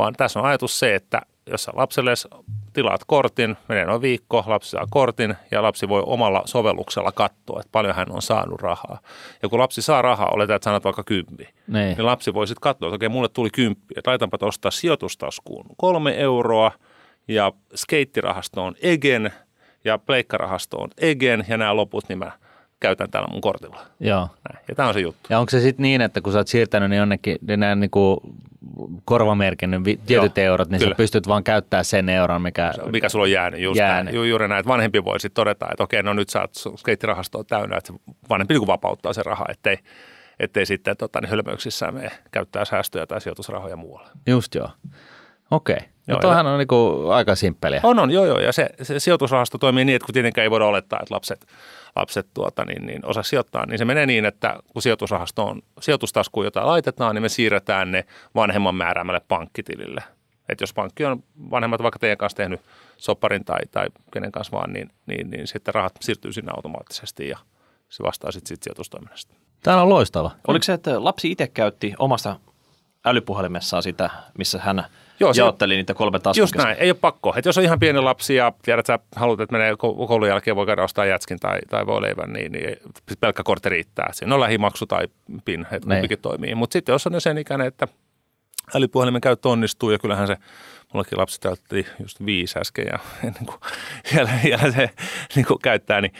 [0.00, 2.10] vaan tässä on ajatus se, että jos sä lapselle
[2.72, 7.72] tilaat kortin, menee noin viikko, lapsi saa kortin ja lapsi voi omalla sovelluksella katsoa, että
[7.72, 8.98] paljon hän on saanut rahaa.
[9.42, 12.60] Ja kun lapsi saa rahaa, oletaan, että sanat vaikka kymppi, niin, niin lapsi voi sitten
[12.60, 16.72] katsoa, että okei, mulle tuli kymppi, että laitanpa tuosta sijoitustaskuun kolme euroa
[17.28, 19.32] ja skeittirahastoon Egen
[19.84, 22.32] ja pleikkarahastoon Egen ja nämä loput, niin mä
[22.80, 23.80] käytän täällä mun kortilla.
[24.00, 24.28] Joo.
[24.48, 24.64] Näin.
[24.68, 25.26] Ja tämä on se juttu.
[25.30, 27.90] Ja onko se sitten niin, että kun sä oot siirtänyt niin jonnekin, niin nämä niin
[27.90, 28.20] kuin
[29.04, 30.92] korvamerkinnyt tietyt Joo, eurot, niin kyllä.
[30.92, 33.60] sä pystyt vaan käyttämään sen euron, mikä, mikä sulla on jäänyt.
[33.60, 34.14] Just jäänyt.
[34.14, 37.44] Näin, juuri näin, että vanhempi voi sitten todeta, että okei, no nyt sä oot skeittirahastoa
[37.44, 37.92] täynnä, että
[38.28, 39.78] vanhempi niin vapauttaa sen rahaa, ettei,
[40.40, 44.10] ettei sitten tota, niin hölmöyksissään me käyttää säästöjä tai sijoitusrahoja muualle.
[44.26, 44.70] Just joo.
[45.50, 45.76] Okei.
[45.76, 45.88] Okay.
[46.06, 47.80] No toihan on niinku aika simppeliä.
[47.82, 48.38] On, on, joo, joo.
[48.38, 51.46] Ja se, se sijoitusrahasto toimii niin, että kun tietenkään ei voida olettaa, että lapset,
[51.96, 56.46] lapset tuota, niin, niin osaa sijoittaa, niin se menee niin, että kun sijoitusrahasto on sijoitustaskuun,
[56.46, 60.02] jota laitetaan, niin me siirretään ne vanhemman määräämälle pankkitilille.
[60.48, 62.60] Että jos pankki on vanhemmat vaikka teidän kanssa tehnyt
[62.96, 67.38] sopparin tai, tai kenen kanssa vaan, niin, niin, niin sitten rahat siirtyy sinne automaattisesti ja
[67.88, 69.34] se vastaa sitten sit sijoitustoiminnasta.
[69.62, 70.30] Tämä on loistava.
[70.46, 72.36] Oliko se, että lapsi itse käytti omasta
[73.04, 74.84] älypuhelimessaan sitä, missä hän
[75.20, 76.42] Joo, se, jaotteli niitä kolme taskua.
[76.42, 77.34] Just näin, ei ole pakko.
[77.36, 80.56] Et jos on ihan pieni lapsi ja tiedät, että sä haluat, että menee koulun jälkeen,
[80.56, 82.76] voi käydä ostaa jätskin tai, tai voi leivän, niin, niin
[83.20, 84.10] pelkkä kortti riittää.
[84.12, 85.08] Siinä on lähimaksu tai
[85.44, 85.88] PIN, että niin.
[85.88, 86.54] kumpikin toimii.
[86.54, 87.88] Mutta sitten jos on jo sen ikäinen, että
[88.74, 90.36] älypuhelimen käyttö onnistuu ja kyllähän se,
[90.92, 92.98] mullakin lapsi täytti just viisi äsken ja
[93.28, 93.60] ennen kuin
[94.14, 94.90] vielä, vielä se
[95.34, 96.12] niin kuin käyttää, niin,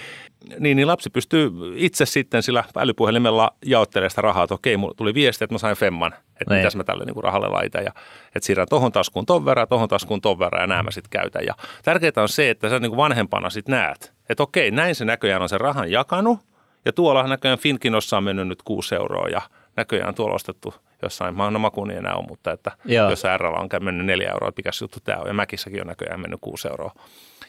[0.58, 5.14] niin, niin lapsi pystyy itse sitten sillä älypuhelimella jaottelemaan sitä rahaa, että okei, mulla tuli
[5.14, 6.60] viesti, että mä sain femman, että niin.
[6.60, 7.92] mitäs mä tälle niin kuin rahalle laitan ja
[8.26, 11.46] että siirrän tohon taskuun ton verran, tohon taskuun ton verran ja nämä mä sitten käytän.
[11.46, 15.04] Ja tärkeää on se, että sä niin kuin vanhempana sitten näet, että okei, näin se
[15.04, 16.38] näköjään on sen rahan jakanut
[16.84, 19.42] Ja tuolla näköjään Finkinossa on mennyt nyt 6 euroa ja
[19.80, 23.10] näköjään tuolla ostettu jossain, mä no makuni enää on, mutta että Joo.
[23.10, 25.26] jos RL on mennyt 4 euroa, mikä juttu tämä on.
[25.26, 26.94] Ja Mäkissäkin on näköjään mennyt 6 euroa.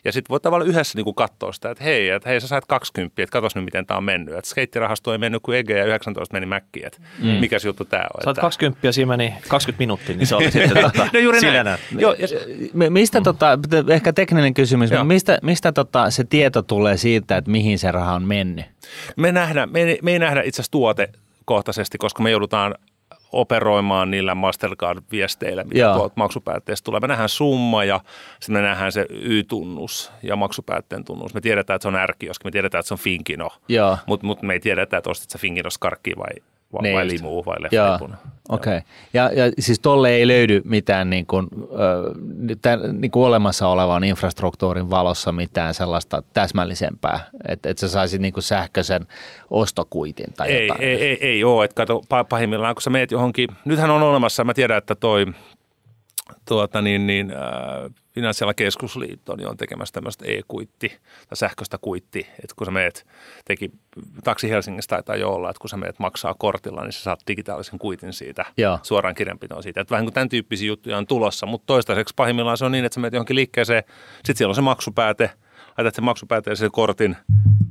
[0.06, 3.24] Ja sitten voi tavallaan yhdessä niin katsoa sitä, että hei, että hei sä sait 20,
[3.24, 4.36] että katsos nyt miten tämä on mennyt.
[4.36, 7.28] Että skeittirahasto ei mennyt kuin Ege ja 19 meni Mäkkiin, että mm.
[7.28, 8.24] mikä juttu tämä on.
[8.24, 8.42] Saat että...
[8.42, 11.66] 20 siinä meni 20 minuuttia, niin se oli sitten tota, no juuri näin.
[11.66, 11.80] näin.
[11.98, 12.28] Joo, ja,
[12.74, 15.04] Mi- Mistä tota, ehkä tekninen kysymys, Joo.
[15.04, 18.66] mistä, mistä tota se tieto tulee siitä, että mihin se raha on mennyt?
[19.16, 20.72] me, nähdään, me, ei, me ei nähdä itse asiassa
[21.46, 22.76] tuotekohtaisesti, koska me joudutaan
[23.32, 25.96] operoimaan niillä Mastercard-viesteillä, mitä Joo.
[25.96, 27.00] tuolta maksupäätteestä tulee.
[27.00, 28.00] Me nähdään summa ja
[28.40, 31.34] sitten me nähdään se Y-tunnus ja maksupäätteen tunnus.
[31.34, 33.50] Me tiedetään, että se on R-kioski, me tiedetään, että se on Finkino,
[34.06, 37.16] mutta mut me ei tiedetä, että ostit sä Finkinos karkki vai, vai, Niin vai just.
[37.16, 38.18] limuu vai leffaipuna.
[38.50, 38.78] okei.
[38.78, 38.90] Okay.
[39.14, 42.14] Ja, ja siis tolle ei löydy mitään niin kuin, ö,
[42.62, 48.34] tämän, niin kuin olemassa olevan infrastruktuurin valossa mitään sellaista täsmällisempää, että et sä saisit niin
[48.34, 49.08] kuin sähköisen
[49.50, 50.84] ostokuitin tai Ei, jotain.
[50.84, 51.66] ei, ei, ei ole.
[51.66, 55.26] Että kato, pah- pahimmillaan, kun sä meet johonkin, nythän on olemassa, mä tiedän, että toi
[56.52, 60.90] tuota, niin, niin, äh, Finanssiala keskusliitto niin on tekemässä tämmöistä e-kuitti
[61.30, 63.08] tai sähköistä kuitti, että kun sä meet,
[63.46, 63.72] teki
[64.24, 67.80] taksi Helsingissä taitaa jo olla, että kun sä meet maksaa kortilla, niin sä saat digitaalisen
[67.80, 68.80] kuitin siitä, Joo.
[68.84, 69.82] suoraan kirjanpitoon siitä.
[69.82, 72.94] Että vähän kuin tämän tyyppisiä juttuja on tulossa, mutta toistaiseksi pahimmillaan se on niin, että
[72.94, 73.84] sä meet johonkin liikkeeseen,
[74.16, 75.30] sitten siellä on se maksupääte,
[75.78, 77.18] laitat sen maksupääteen sen kortin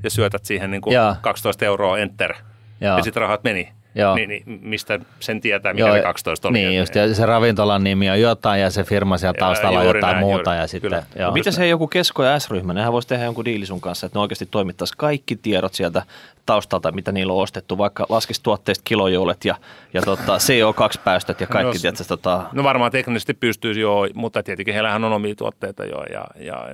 [0.03, 1.15] ja syötät siihen niin kuin Joo.
[1.21, 2.35] 12 euroa enter
[2.81, 2.97] Joo.
[2.97, 3.80] ja sitten rahat meni.
[3.95, 4.15] Joo.
[4.15, 6.59] Niin, niin, mistä sen tietää, mikä se 12 oli.
[6.59, 9.85] Niin just, ja se ravintolan nimi on jotain ja se firma siellä Ja, taustalla on
[9.85, 10.61] juuri jotain näin, muuta juuri.
[10.63, 11.03] ja sitten, Kyllä.
[11.19, 11.33] joo.
[11.33, 14.21] Miten se joku kesko ja S-ryhmä, nehän voisi tehdä jonkun diili sun kanssa, että ne
[14.23, 16.03] oikeasti toimittaisi kaikki tiedot sieltä
[16.47, 19.55] taustalta, mitä niillä on ostettu, vaikka laskisi tuotteista kilojoulet ja,
[19.95, 24.75] ja tota, CO2-päästöt ja kaikki, No, tietysti, tota, No varmaan teknisesti pystyisi jo, mutta tietenkin
[24.75, 26.67] heillähän on omia tuotteita jo ja, ja,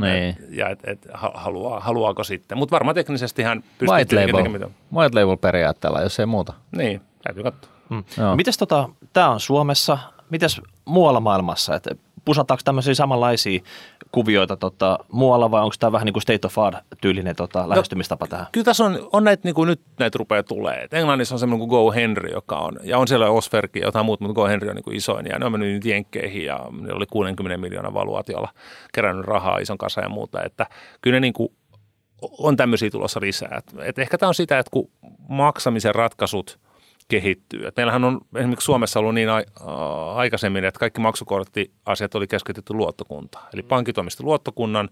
[0.00, 0.36] Niin.
[0.50, 2.58] ja et, et, ha- haluaa, haluaako sitten.
[2.58, 4.70] Mutta varmaan teknisesti hän pystyy tekemään.
[4.94, 6.52] White label periaatteella, jos ei muuta.
[6.76, 7.70] Niin, täytyy katsoa.
[7.88, 8.04] Mm.
[8.18, 8.28] Joo.
[8.28, 9.98] No, mites tota, tämä on Suomessa,
[10.30, 11.90] mites muualla maailmassa, että
[12.24, 13.60] pusataanko tämmöisiä samanlaisia
[14.12, 18.26] kuvioita tota, muualla vai onko tämä vähän niin kuin state of art tyylinen tota, lähestymistapa
[18.26, 18.46] tähän?
[18.52, 20.82] Kyllä tässä on, on näitä, niin kuin nyt näitä rupeaa tulee.
[20.82, 24.06] Et Englannissa on semmoinen kuin Go Henry, joka on, ja on siellä Osferkin ja jotain
[24.06, 26.66] muuta, mutta Go Henry on niin kuin isoin, ja ne on mennyt nyt jenkkeihin, ja
[26.80, 28.48] ne oli 60 miljoonan valuaatiolla
[28.94, 30.66] kerännyt rahaa ison kanssa ja muuta, että
[31.00, 31.52] kyllä ne niin kuin
[32.22, 33.58] on tämmöisiä tulossa lisää.
[33.58, 34.90] Et, et ehkä tämä on sitä, että kun
[35.28, 36.58] maksamisen ratkaisut
[37.08, 37.66] kehittyy.
[37.66, 42.74] Et meillähän on esimerkiksi Suomessa ollut niin a, a, aikaisemmin, että kaikki maksukorttiasiat oli keskitetty
[42.74, 43.46] luottokuntaan.
[43.54, 44.88] Eli pankit omisti luottokunnan,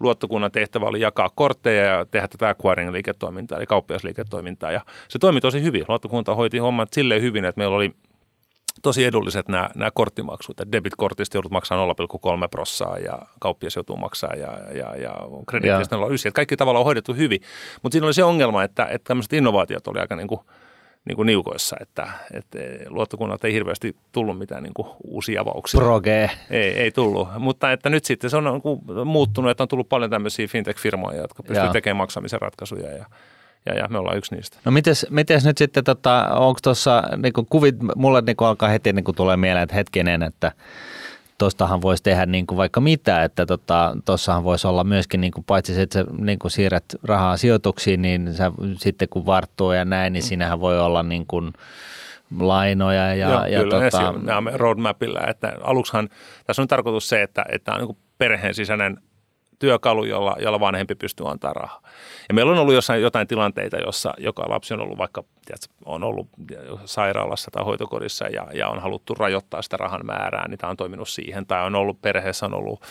[0.00, 4.72] luottokunnan tehtävä oli jakaa kortteja ja tehdä tätä acquiring-liiketoimintaa, eli kauppiasliiketoimintaa.
[4.72, 5.84] Ja se toimi tosi hyvin.
[5.88, 7.94] Luottokunta hoiti hommat silleen hyvin, että meillä oli
[8.82, 10.60] tosi edulliset nämä, nämä korttimaksut.
[10.60, 15.14] Et debitkortista joudut maksaa 0,3 prossaa ja kauppias joutuu maksaa ja, ja, ja
[15.46, 16.02] krediitistä 0,9.
[16.28, 17.40] Et Kaikki tavallaan on hoidettu hyvin.
[17.82, 20.40] Mutta siinä oli se ongelma, että, että tämmöiset innovaatiot oli aika niin kuin,
[21.04, 25.80] niin kuin niukoissa, että, että luottokunnalta ei hirveästi tullut mitään niin kuin uusia avauksia.
[25.80, 26.30] Proge.
[26.50, 29.88] Ei, ei tullut, mutta että nyt sitten se on niin kuin muuttunut, että on tullut
[29.88, 31.72] paljon tämmöisiä fintech-firmoja, jotka pystyy Joo.
[31.72, 33.06] tekemään maksamisen ratkaisuja ja,
[33.66, 34.58] ja, ja me ollaan yksi niistä.
[34.64, 39.12] No mites, mites nyt sitten, tota, onko tuossa niinku kuvit, mulle niinku alkaa heti niinku
[39.12, 40.52] tulee mieleen, että hetkinen, että
[41.38, 43.46] tuostahan voisi tehdä niinku vaikka mitä, että
[44.04, 48.52] tuossahan voisi olla myöskin niinku, paitsi se, että sä niinku siirrät rahaa sijoituksiin, niin sä,
[48.76, 51.42] sitten kun varttuu ja näin, niin siinähän voi olla niinku
[52.40, 55.20] lainoja ja, Joo, ja kyllä, tota, tota, nämä roadmapilla.
[55.26, 56.08] Että aluksihan
[56.46, 58.98] tässä on tarkoitus se, että, että on niin perheen sisäinen
[59.58, 61.80] työkalu, jolla, jolla vanhempi pystyy antaa rahaa.
[62.28, 66.04] Ja meillä on ollut jossain jotain tilanteita, jossa joka lapsi on ollut vaikka, tiedätkö, on
[66.04, 66.28] ollut
[66.84, 71.08] sairaalassa tai hoitokodissa ja, ja on haluttu rajoittaa sitä rahan määrää, niin tämä on toiminut
[71.08, 71.46] siihen.
[71.46, 72.82] Tai on ollut perheessä on ollut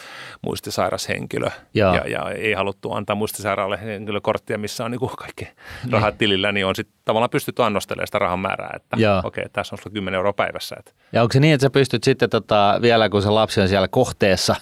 [0.41, 1.95] muistisairas henkilö Joo.
[1.95, 5.47] ja, ja, ei haluttu antaa muistisairaalle henkilökorttia, missä on niin kaikki
[5.91, 9.75] rahat tilillä, niin on sitten tavallaan pystytty annostelemaan sitä rahan määrää, että okei, okay, tässä
[9.75, 10.75] on sulla 10 euroa päivässä.
[10.80, 13.67] Että Ja onko se niin, että sä pystyt sitten tota, vielä, kun se lapsi on
[13.67, 14.56] siellä kohteessa,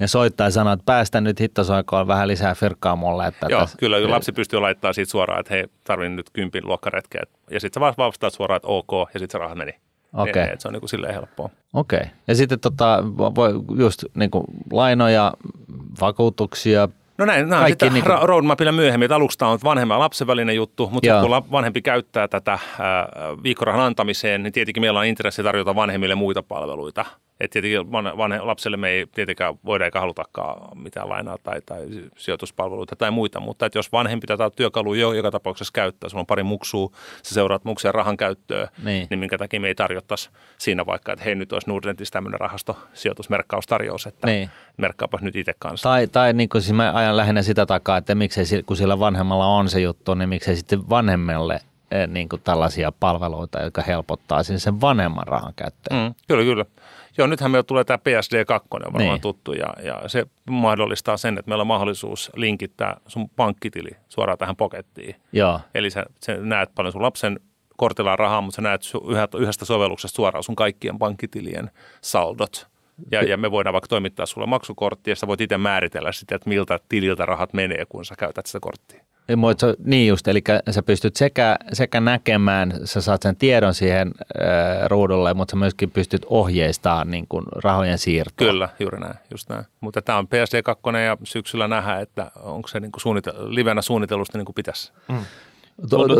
[0.00, 3.26] ja soittaa ja sanoo, että päästä nyt hittosoikoon vähän lisää firkkaa mulle.
[3.26, 7.22] Että Joo, tässä- kyllä lapsi pystyy laittamaan siitä suoraan, että hei, tarvin nyt kympin luokkaretkeä.
[7.50, 9.72] Ja sitten sä vaan vastaat suoraan, että ok, ja sitten se raha meni.
[10.14, 10.42] Okei.
[10.42, 11.50] Niin, että se on niin kuin silleen helppoa.
[11.74, 12.00] Okei.
[12.28, 15.32] Ja sitten tota, voi just niin kuin lainoja,
[16.00, 16.88] vakuutuksia.
[17.18, 19.98] No näin, nämä Kaikki sitten niinku- ra- roadmapilla myöhemmin, että aluksi tämä on vanhemman ja
[19.98, 21.20] lapsen välinen juttu, mutta Joo.
[21.20, 23.08] kun vanhempi käyttää tätä ää,
[23.42, 27.04] viikkorahan antamiseen, niin tietenkin meillä on intressi tarjota vanhemmille muita palveluita.
[27.40, 32.96] Et tietenkin vanhe, lapselle me ei tietenkään voida eikä halutakaan mitään lainaa tai, tai sijoituspalveluita
[32.96, 36.42] tai muita, mutta että jos vanhempi tätä työkalua jo joka tapauksessa käyttää, sulla on pari
[36.42, 36.90] muksua,
[37.22, 39.06] sä seuraat muksia rahan käyttöä, niin.
[39.10, 42.78] niin minkä takia me ei tarjottaisi siinä vaikka, että hei nyt olisi Nordnetissä tämmöinen rahasto
[42.92, 44.50] sijoitusmerkkaustarjous, että niin.
[44.76, 45.88] merkkaapas nyt itse kanssa.
[45.88, 49.46] Tai, tai niin kuin siis mä ajan lähinnä sitä takaa, että miksei, kun sillä vanhemmalla
[49.46, 54.80] on se juttu, niin miksei sitten vanhemmalle eh, niin kuin tällaisia palveluita, jotka helpottaa sen
[54.80, 56.02] vanhemman rahan käyttöön.
[56.02, 56.64] Mm, kyllä, kyllä.
[57.18, 59.20] Joo, nythän meillä tulee tämä PSD2, on varmaan niin.
[59.20, 64.56] tuttu, ja, ja se mahdollistaa sen, että meillä on mahdollisuus linkittää sun pankkitili suoraan tähän
[64.56, 65.16] pakettiin.
[65.32, 65.60] Joo.
[65.74, 67.40] Eli sä, sä näet paljon sun lapsen
[67.76, 68.82] kortilla rahaa, mutta sä näet
[69.38, 72.66] yhdestä sovelluksesta suoraan sun kaikkien pankkitilien saldot.
[73.10, 76.48] Ja, ja me voidaan vaikka toimittaa sulle maksukortti, ja sä voit itse määritellä sitä, että
[76.48, 79.04] miltä tililtä rahat menee, kun sä käytät sitä korttia.
[79.84, 85.34] Niin just, eli sä pystyt sekä, sekä näkemään, sä saat sen tiedon siihen äh, ruudulle,
[85.34, 88.48] mutta sä myöskin pystyt ohjeistamaan niin kuin rahojen siirtoa.
[88.48, 89.64] Kyllä, juuri näin, just näin.
[89.80, 94.38] Mutta tämä on PSD2 ja syksyllä nähdään, että onko se niin kuin suunnite- livenä suunnitelusta
[94.38, 94.92] niin kuin pitäisi.
[95.08, 95.18] Mm.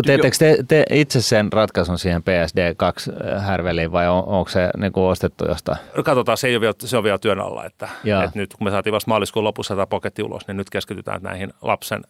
[0.06, 5.44] Teettekö te, te itse sen ratkaisun siihen PSD2-härveliin vai on, onko se niin kuin ostettu
[5.48, 5.78] jostain?
[5.96, 7.64] No katsotaan, se, ei ole vielä, se on vielä työn alla.
[7.64, 7.88] Että,
[8.24, 11.52] että nyt kun me saatiin vasta maaliskuun lopussa tämä paketti ulos, niin nyt keskitytään näihin
[11.62, 12.02] lapsen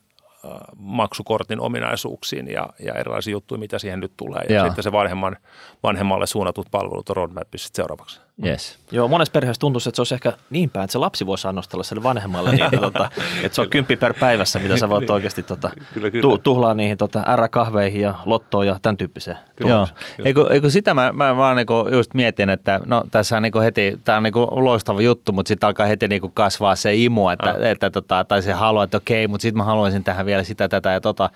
[0.77, 4.43] maksukortin ominaisuuksiin ja, ja erilaisia juttuja, mitä siihen nyt tulee.
[4.49, 4.67] Ja Joo.
[4.67, 5.37] sitten se vanhemman,
[5.83, 8.26] vanhemmalle suunnatut palvelut on roadmapissa seuraavaksi.
[8.45, 8.79] Yes.
[8.91, 11.83] Joo, monessa perheessä tuntuisi, että se olisi ehkä niin päin, että se lapsi voisi annostella
[11.83, 13.11] sille vanhemmalle, niin, tota,
[13.43, 16.23] että se on kymppi per päivässä, mitä sä voit oikeasti tota, kyllä, kyllä.
[16.23, 19.37] Tu, tuhlaa niihin tota, R-kahveihin ja lottoon ja tämän tyyppiseen.
[19.61, 19.89] Joo,
[20.25, 24.01] eikö, eikö sitä mä, mä vaan niinku just mietin, että no tässä on niinku heti,
[24.05, 27.63] tämä on niinku loistava juttu, mutta sitten alkaa heti niinku kasvaa se imu, että, ah.
[27.63, 30.91] että tota, tai se haluaa, että okei, mutta sitten mä haluaisin tähän vielä sitä, tätä
[30.91, 31.31] ja tota.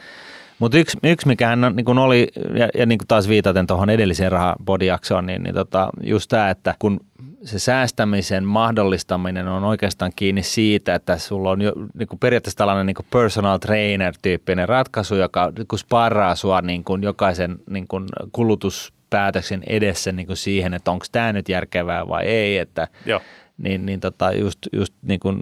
[0.61, 5.43] Mutta yksi, yksi, mikä niin oli, ja, ja niin taas viitaten tuohon edelliseen rahapodijaksoon, niin,
[5.43, 7.01] niin tota, just tämä, että kun
[7.45, 12.87] se säästämisen mahdollistaminen on oikeastaan kiinni siitä, että sulla on jo niin kuin periaatteessa tällainen
[12.87, 18.05] niin kuin personal trainer-tyyppinen ratkaisu, joka niin kuin sparraa sua niin kuin jokaisen niin kuin
[18.33, 23.21] kulutuspäätöksen edessä niin kuin siihen, että onko tämä nyt järkevää vai ei, että Joo.
[23.59, 25.39] niin, niin tota just, just niin kuin,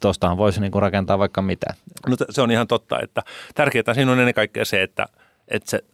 [0.00, 1.74] tuostahan voisi niin kuin rakentaa vaikka mitä.
[2.06, 3.22] No se on ihan totta, että
[3.54, 5.06] tärkeää siinä on ennen kaikkea se, että,
[5.48, 5.84] että se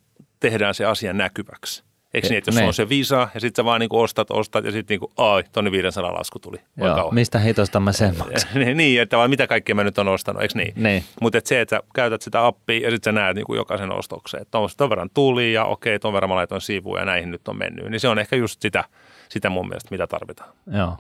[0.40, 1.84] tehdään se asia näkyväksi.
[2.14, 2.66] Eikö niin, että jos ne.
[2.66, 5.70] on se visa ja sitten sä vaan niinku ostat, ostat ja sitten niinku, ai, tonne
[5.70, 6.56] 500 lasku tuli.
[6.76, 8.50] Joo, mistä hitosta mä sen maksan?
[8.54, 10.72] Niin, niin, että vaan mitä kaikkea mä nyt on ostanut, eikö niin?
[10.76, 11.04] niin.
[11.20, 14.58] Mutta se, että sä käytät sitä appia ja sitten sä näet niinku jokaisen ostoksen, että
[14.76, 17.90] ton verran tuli ja okei, ton verran mä laitoin sivuun ja näihin nyt on mennyt.
[17.90, 18.84] Niin se on ehkä just sitä,
[19.28, 20.50] sitä mun mielestä, mitä tarvitaan.
[20.66, 20.96] Joo.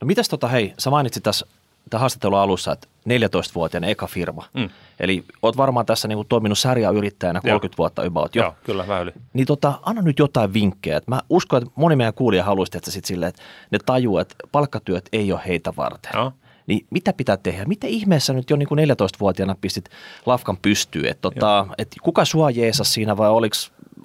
[0.00, 1.46] No mitäs tota, hei, sä mainitsit tässä
[1.90, 4.44] tämän haastattelun alussa, että 14-vuotiaana eka firma.
[4.54, 4.68] Mm.
[5.00, 7.78] Eli oot varmaan tässä niin kuin toiminut sarjayrittäjänä 30 Joo.
[7.78, 8.42] vuotta about jo.
[8.42, 9.12] Joo, kyllä, vähän yli.
[9.32, 11.00] Niin tota, anna nyt jotain vinkkejä.
[11.06, 15.08] Mä uskon, että moni meidän kuulija haluaisi, että sit silleen, että ne tajuu, että palkkatyöt
[15.12, 16.10] ei ole heitä varten.
[16.14, 16.32] Joo.
[16.66, 17.64] Niin mitä pitää tehdä?
[17.64, 19.88] Miten ihmeessä nyt jo niin kuin 14-vuotiaana pistit
[20.26, 21.06] lafkan pystyyn?
[21.06, 23.56] Että tota, et kuka sua jeesas siinä vai oliko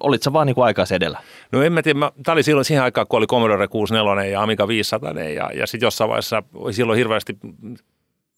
[0.02, 1.18] olitko vaan niin kuin aikaa edellä?
[1.52, 4.68] No en mä tiedä, tämä oli silloin siihen aikaan, kun oli Commodore 64 ja Amiga
[4.68, 7.36] 500 ja, ja sitten jossain vaiheessa silloin hirveästi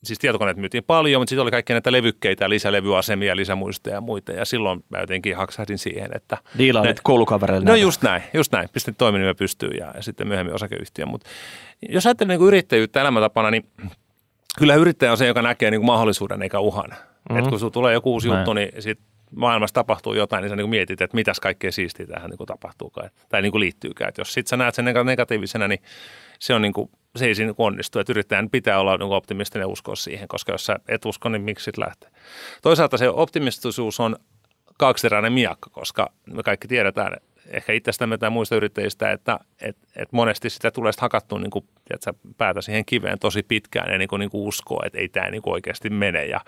[0.06, 4.32] siis tietokoneet myytiin paljon, mutta sitten oli kaikkia näitä levykkeitä, lisälevyasemia, lisämuistoja ja muita.
[4.32, 6.38] Ja silloin mä jotenkin haksahdin siihen, että...
[6.58, 7.70] Diilailit koulukavereille.
[7.70, 8.68] No just näin, just näin.
[8.72, 11.06] Pistin toiminimen pystyyn ja, ja sitten myöhemmin osakeyhtiö.
[11.06, 11.30] Mutta
[11.88, 13.66] jos ajattelee niin yrittäjyyttä elämäntapana, niin
[14.58, 16.90] kyllä yrittäjä on se, joka näkee niin kuin mahdollisuuden eikä uhan.
[16.90, 17.36] Mm-hmm.
[17.38, 18.38] Et kun tulee joku uusi näin.
[18.38, 18.98] juttu, niin sit
[19.36, 23.42] maailmassa tapahtuu jotain, niin sä niin mietit, että mitäs kaikkea siistiä tähän niin tapahtuukaan tai
[23.42, 24.08] niin liittyykään.
[24.08, 25.82] Et jos sit sä näet sen negatiivisena, niin
[26.38, 27.98] se on niin kuin, se ei siinä onnistu.
[27.98, 31.42] Että yrittäjän pitää olla niin optimistinen ja uskoa siihen, koska jos sä et usko, niin
[31.42, 32.10] miksi sit lähtee.
[32.62, 34.16] Toisaalta se optimistisuus on
[34.78, 37.16] kaksiteräinen miakka, koska me kaikki tiedetään,
[37.46, 42.12] ehkä itsestämme tai muista yrittäjistä, että et, et monesti sitä tulee hakattua niin kuin, tiedätkö,
[42.36, 45.42] päätä siihen kiveen tosi pitkään ja niin kuin, niin kuin uskoo, että ei tämä niin
[45.42, 46.24] kuin oikeasti mene.
[46.24, 46.40] Ja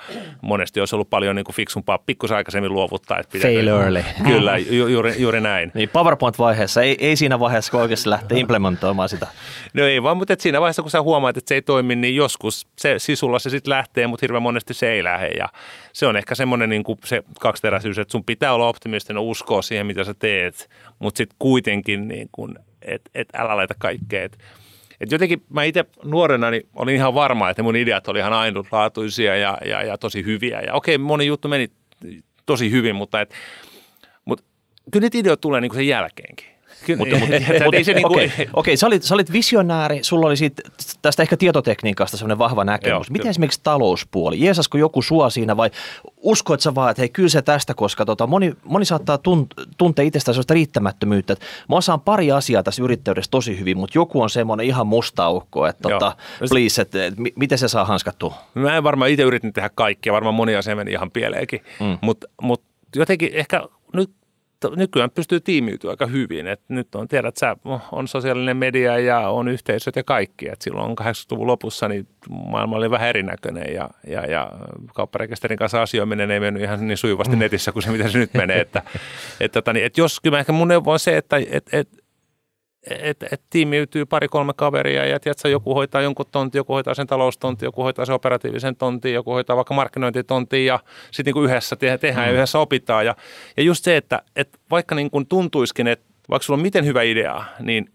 [0.42, 3.18] monesti olisi ollut paljon niin kuin fiksumpaa pikkusen aikaisemmin luovuttaa.
[3.18, 4.04] Että pitää, Fail early.
[4.24, 5.72] Kyllä, ju, juuri, juuri näin.
[5.74, 9.26] Niin PowerPoint-vaiheessa, ei, ei siinä vaiheessa, kun oikeasti lähtee implementoimaan sitä.
[9.74, 12.66] No ei vaan, mutta siinä vaiheessa, kun sä huomaat, että se ei toimi, niin joskus
[12.78, 15.28] se sisulla se sitten lähtee, mutta hirveän monesti se ei lähde.
[15.28, 15.48] Ja
[15.92, 19.86] se on ehkä semmoinen niin kuin se kaksiteräisyys, että sun pitää olla optimistinen, uskoa siihen,
[19.86, 24.24] mitä sä teet, mutta sitten kuitenkin niin kuin, että et älä laita kaikkea.
[24.24, 24.38] Et,
[25.00, 29.36] et jotenkin mä itse nuorena niin olin ihan varma, että mun ideat oli ihan ainutlaatuisia
[29.36, 30.60] ja, ja, ja tosi hyviä.
[30.60, 31.68] Ja okei, moni juttu meni
[32.46, 33.34] tosi hyvin, mutta, et,
[34.24, 34.44] mutta
[34.92, 36.55] kyllä niitä ideoita tulee niin kuin sen jälkeenkin.
[36.84, 39.98] Kyllä, Mutta mut, tiedätkö, mut, ei se niinku- okei, okei, sä, olit, sä olit visionääri,
[40.02, 40.62] sulla oli siitä,
[41.02, 42.90] tästä ehkä tietotekniikasta sellainen vahva näkemys.
[42.90, 43.30] Joo, Miten kyllä.
[43.30, 44.40] esimerkiksi talouspuoli?
[44.44, 45.70] Jeesasko joku sua siinä vai
[46.16, 50.04] uskoit sä vaan, että hei kyllä se tästä, koska tota, moni, moni saattaa tunt, tuntea
[50.04, 54.30] itsestään sellaista riittämättömyyttä, että mä osaan pari asiaa tässä yrittäjyydessä tosi hyvin, mutta joku on
[54.30, 55.98] semmoinen ihan musta aukko, että Joo.
[56.00, 56.16] tota,
[56.48, 58.34] please, että, että mi- miten se saa hanskattua?
[58.54, 61.98] Mä en varmaan itse yritin tehdä kaikkea, varmaan moni asia meni ihan pieleenkin, mm.
[62.00, 62.62] mutta mut
[62.96, 63.62] jotenkin ehkä
[63.92, 64.10] nyt
[64.76, 66.46] nykyään pystyy tiimiytyä aika hyvin.
[66.46, 67.56] Et nyt on, tiedät sä,
[67.92, 70.48] on sosiaalinen media ja on yhteisöt ja kaikki.
[70.48, 74.52] Et silloin 80-luvun lopussa niin maailma oli vähän erinäköinen ja, ja, ja
[74.94, 78.60] kaupparekisterin kanssa asioiminen ei mennyt ihan niin sujuvasti netissä kuin se, mitä se nyt menee.
[78.60, 78.82] Että,
[79.40, 81.88] et, tota, niin, et jos kyllä ehkä mun neuvo on se, että et, et,
[82.90, 87.66] et, et tiimiytyy pari-kolme kaveria ja tiedätkö, joku hoitaa jonkun tontin, joku hoitaa sen taloustontin,
[87.66, 92.26] joku hoitaa sen operatiivisen tontin, joku hoitaa vaikka markkinointitontin ja sitten niin yhdessä te- tehdään
[92.26, 92.30] mm.
[92.30, 93.06] ja yhdessä opitaan.
[93.06, 93.16] Ja,
[93.56, 97.02] ja just se, että, että vaikka niin kuin tuntuisikin, että vaikka sulla on miten hyvä
[97.02, 97.92] idea, niin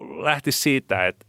[0.00, 1.26] lähtisi siitä, että,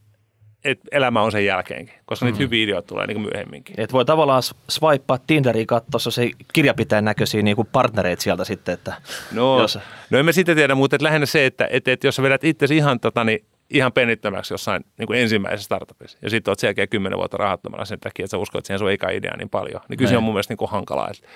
[0.63, 3.75] että elämä on sen jälkeenkin, koska niitä hyviä ideoita tulee niin kuin myöhemminkin.
[3.79, 8.93] Et voi tavallaan swipea Tinderiin katsossa se kirjapitäjän näköisiä niin kuin partnereita sieltä sitten, että
[9.31, 12.15] No, jos, no en mä sitä tiedä, mutta että lähinnä se, että, että, että jos
[12.15, 16.51] sä vedät itsesi ihan, tota, niin, ihan penittömäksi jossain niin kuin ensimmäisessä startupissa ja sitten
[16.51, 19.39] oot sen jälkeen kymmenen vuotta rahattomana sen takia, että sä uskot siihen sun eka ideaan
[19.39, 21.09] niin paljon, niin kyllä se on mun mielestä niin kuin hankalaa.
[21.11, 21.27] Että,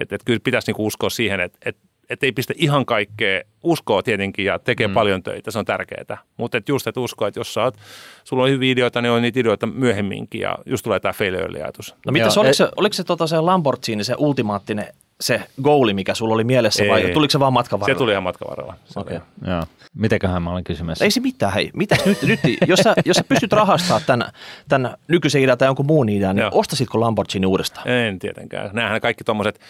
[0.00, 3.42] että, että kyllä pitäisi niin kuin uskoa siihen, että, että, että ei pistä ihan kaikkea,
[3.62, 4.94] uskoo tietenkin ja tekee mm.
[4.94, 6.18] paljon töitä, se on tärkeää.
[6.36, 7.76] Mutta että just, että uskoo, että jos sä oot,
[8.24, 11.94] sulla on hyviä ideoita, niin on niitä ideoita myöhemminkin ja just tulee tämä failure-ajatus.
[12.06, 14.86] No mitäs, oliko, se, oliko se, tota, se Lamborghini, se ultimaattinen,
[15.24, 17.12] se goali, mikä sulla oli mielessä vai Ei.
[17.12, 17.98] tuliko se vaan matkan Se varrella?
[17.98, 18.74] tuli ihan matkan varrella.
[18.84, 19.16] Se Okei.
[19.16, 19.62] oli- Joo.
[19.94, 21.04] Mitenköhän mä olin kysymässä?
[21.04, 21.70] Ei se mitään, hei.
[21.74, 24.32] Mitäs nyt, nyt jos, sä, jos sä pystyt rahastaa tämän,
[24.68, 26.50] tämän nykyisen idean tai jonkun muun idean, niin Joo.
[26.54, 27.88] ostasitko Lamborghini uudestaan?
[27.88, 28.70] En tietenkään.
[28.72, 29.60] Nämähän kaikki tuommoiset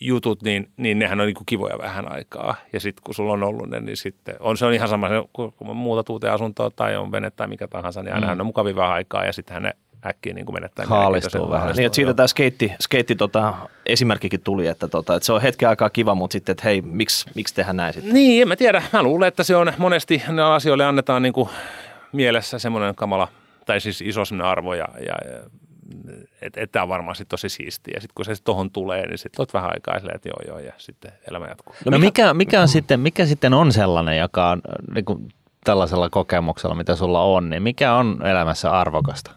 [0.00, 2.54] jutut, niin, niin nehän on niin kuin kivoja vähän aikaa.
[2.72, 5.14] Ja sitten kun sulla on ollut ne, niin sitten on, se on ihan sama, se,
[5.32, 8.40] kun muutat uuteen asuntoon tai on vene tai mikä tahansa, niin ainahan mm.
[8.40, 9.72] on mukavia vähän aikaa ja sittenhän ne
[10.06, 10.86] äkkiä niin kuin menettää.
[10.86, 11.76] Haalistuu vähän.
[11.76, 12.14] Niin, että siitä joo.
[12.14, 13.54] tämä skeitti, skeitti tota,
[13.86, 17.30] esimerkkikin tuli, että, tota, että se on hetken aikaa kiva, mutta sitten, että hei, miksi,
[17.34, 18.14] miksi tehdään näin sitten?
[18.14, 18.82] Niin, en mä tiedä.
[18.92, 21.48] Mä luulen, että se on monesti, ne asioille annetaan niin kuin
[22.12, 23.28] mielessä semmoinen kamala,
[23.66, 25.40] tai siis iso semmoinen arvo ja, ja, ja
[26.42, 27.92] että et tämä on varmaan sitten tosi siistiä.
[27.94, 30.58] Ja sitten kun se tuohon tulee, niin sitten olet vähän aikaa silleen, että joo joo,
[30.58, 31.74] ja sitten elämä jatkuu.
[31.90, 34.62] No, mikä, mikä, on sitten, mikä sitten on sellainen, joka on
[34.94, 35.28] niin kuin
[35.64, 39.30] tällaisella kokemuksella, mitä sulla on, niin mikä on elämässä arvokasta?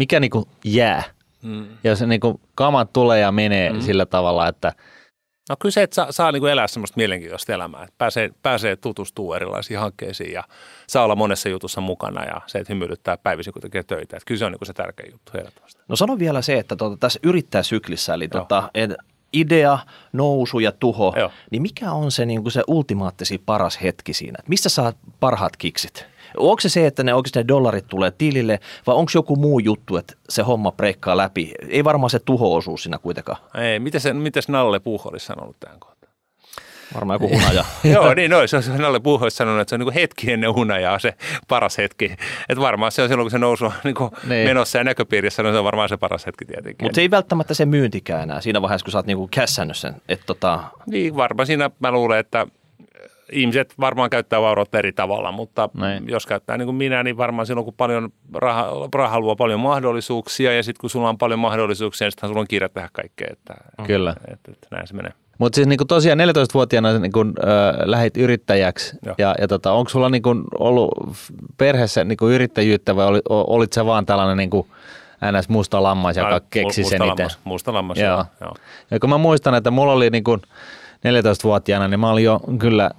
[0.00, 1.02] Mikä niin kuin jää?
[1.42, 1.66] Mm.
[1.84, 3.80] Jos niin kuin kamat tulee ja menee mm.
[3.80, 4.72] sillä tavalla, että
[5.48, 8.76] No kyllä se, että saa, saa niin kuin elää semmoista mielenkiintoista elämää, että pääsee, pääsee
[8.76, 10.44] tutustuu erilaisiin hankkeisiin ja
[10.86, 14.16] saa olla monessa jutussa mukana ja se, että hymyilyttää päivisin, kun tekee töitä.
[14.16, 15.80] Että kyllä se on niin kuin se tärkeä juttu ehdottomasti.
[15.88, 18.90] No sano vielä se, että tota, tässä yrittäjäsyklissä, eli tota, et
[19.32, 19.78] idea,
[20.12, 21.30] nousu ja tuho, Joo.
[21.50, 24.36] niin mikä on se, niin kuin se ultimaattisi paras hetki siinä?
[24.38, 26.06] Et mistä saat parhaat kiksit?
[26.36, 29.96] Onko se se, että ne oikeasti ne dollarit tulee tilille, vai onko joku muu juttu,
[29.96, 31.52] että se homma breikkaa läpi?
[31.68, 33.38] Ei varmaan se tuho-osuus siinä kuitenkaan.
[33.54, 36.00] Ei, miten se, mites Nalle Puuho olisi sanonut tähän kohtaan?
[36.94, 37.64] Varmaan joku hunaja.
[37.92, 40.54] Joo, niin no, se on Nalle Puuho olisi sanonut, että se on niin hetki ennen
[40.54, 41.14] hunajaa se
[41.48, 42.04] paras hetki.
[42.48, 43.94] Että varmaan se on silloin, kun se nousu on niin
[44.28, 44.48] Niin.
[44.48, 46.84] menossa ja näköpiirissä, niin se on varmaan se paras hetki tietenkin.
[46.84, 49.94] Mutta se ei välttämättä se myyntikään enää siinä vaiheessa, kun sä oot niinku kässännyt sen.
[50.08, 52.46] Että tota, Niin, varmaan siinä mä luulen, että
[53.32, 56.08] ihmiset varmaan käyttää vaurautta eri tavalla, mutta Näin.
[56.08, 60.52] jos käyttää niin kuin minä, niin varmaan silloin, kun paljon raha, raha luo paljon mahdollisuuksia
[60.52, 63.54] ja sitten kun sulla on paljon mahdollisuuksia, niin sittenhän sulla on kiire tehdä kaikkea, että,
[63.86, 64.14] Kyllä.
[64.28, 65.12] että, että näin se menee.
[65.38, 67.26] Mutta siis niinku tosiaan 14-vuotiaana niinku, äh,
[67.84, 69.14] lähit yrittäjäksi Joo.
[69.18, 70.90] ja, ja tota, onko sulla niinku ollut
[71.56, 74.66] perheessä niinku yrittäjyyttä vai oli, olit sä vaan tällainen niinku
[75.38, 75.48] ns.
[75.48, 77.36] musta lammas, joka Ai, keksi mu- sen musta itse?
[77.44, 78.24] Musta lammas, Joo.
[78.40, 78.54] joo.
[78.90, 80.38] Ja kun mä muistan, että mulla oli niinku
[80.98, 82.90] 14-vuotiaana, niin mä olin jo kyllä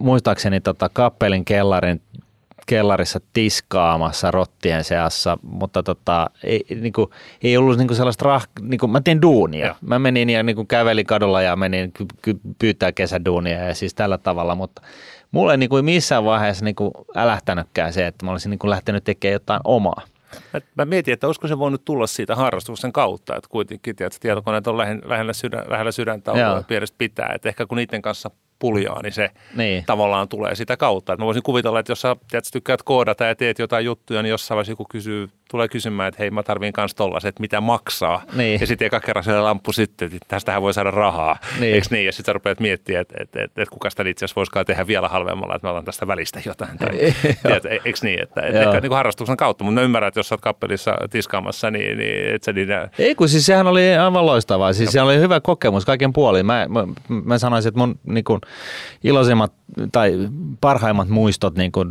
[0.00, 2.02] muistaakseni tota kappelin kellarin,
[2.66, 7.10] kellarissa tiskaamassa rottien seassa, mutta tota, ei, niinku,
[7.42, 9.66] ei ollut niinku sellaista rah, niinku, mä tein duunia.
[9.66, 9.76] Joo.
[9.80, 14.18] Mä menin ja niinku kävelin kadulla ja menin ky- ky- pyytää kesäduunia ja siis tällä
[14.18, 14.82] tavalla, mutta
[15.30, 19.60] mulla ei niinku missään vaiheessa niinku älähtänytkään se, että mä olisin niinku lähtenyt tekemään jotain
[19.64, 20.02] omaa.
[20.52, 24.22] Mä, mä mietin, että olisiko se voinut tulla siitä harrastuksen kautta, että kuitenkin tiedät, että
[24.22, 29.02] tietokoneet on lähellä, sydän, lähellä sydäntä ollut pienestä pitää, että ehkä kun niiden kanssa puljaa,
[29.02, 29.84] niin se Niin.
[29.86, 31.12] tavallaan tulee sitä kautta.
[31.12, 34.22] Että mä voisin kuvitella, että jos sä tiedät, sä tykkäät koodata ja teet jotain juttuja,
[34.22, 37.60] niin jossain vaiheessa joku kysyy tulee kysymään, että hei mä tarviin kans tollaset, että mitä
[37.60, 38.22] maksaa.
[38.34, 38.60] Niin.
[38.60, 41.38] Ja sitten eka kerran se lamppu sitten, että tästähän voi saada rahaa.
[41.60, 41.74] Niin.
[41.74, 42.06] Eikö niin?
[42.06, 44.86] Ja sitten sä rupeat miettimään, että, että, että, että kuka sitä itse asiassa voisikaan tehdä
[44.86, 46.78] vielä halvemmalla, että mä otan tästä välistä jotain.
[46.78, 46.88] Tai,
[47.42, 48.22] tiedät, e- eikö niin?
[48.22, 50.94] Että, että ehkä niin kuin harrastuksen kautta, mutta mä ymmärrän, että jos sä oot kappelissa
[51.10, 52.68] tiskaamassa, niin, niin et sä niin,
[52.98, 54.72] Ei kun siis sehän oli aivan loistavaa.
[54.72, 56.46] Siis se oli hyvä kokemus kaiken puolin.
[56.46, 56.84] Mä, mä,
[57.24, 58.40] mä sanoisin, että mun niin kuin,
[59.02, 59.52] iloisimmat
[59.92, 60.28] tai
[60.60, 61.88] parhaimmat muistot niin kuin,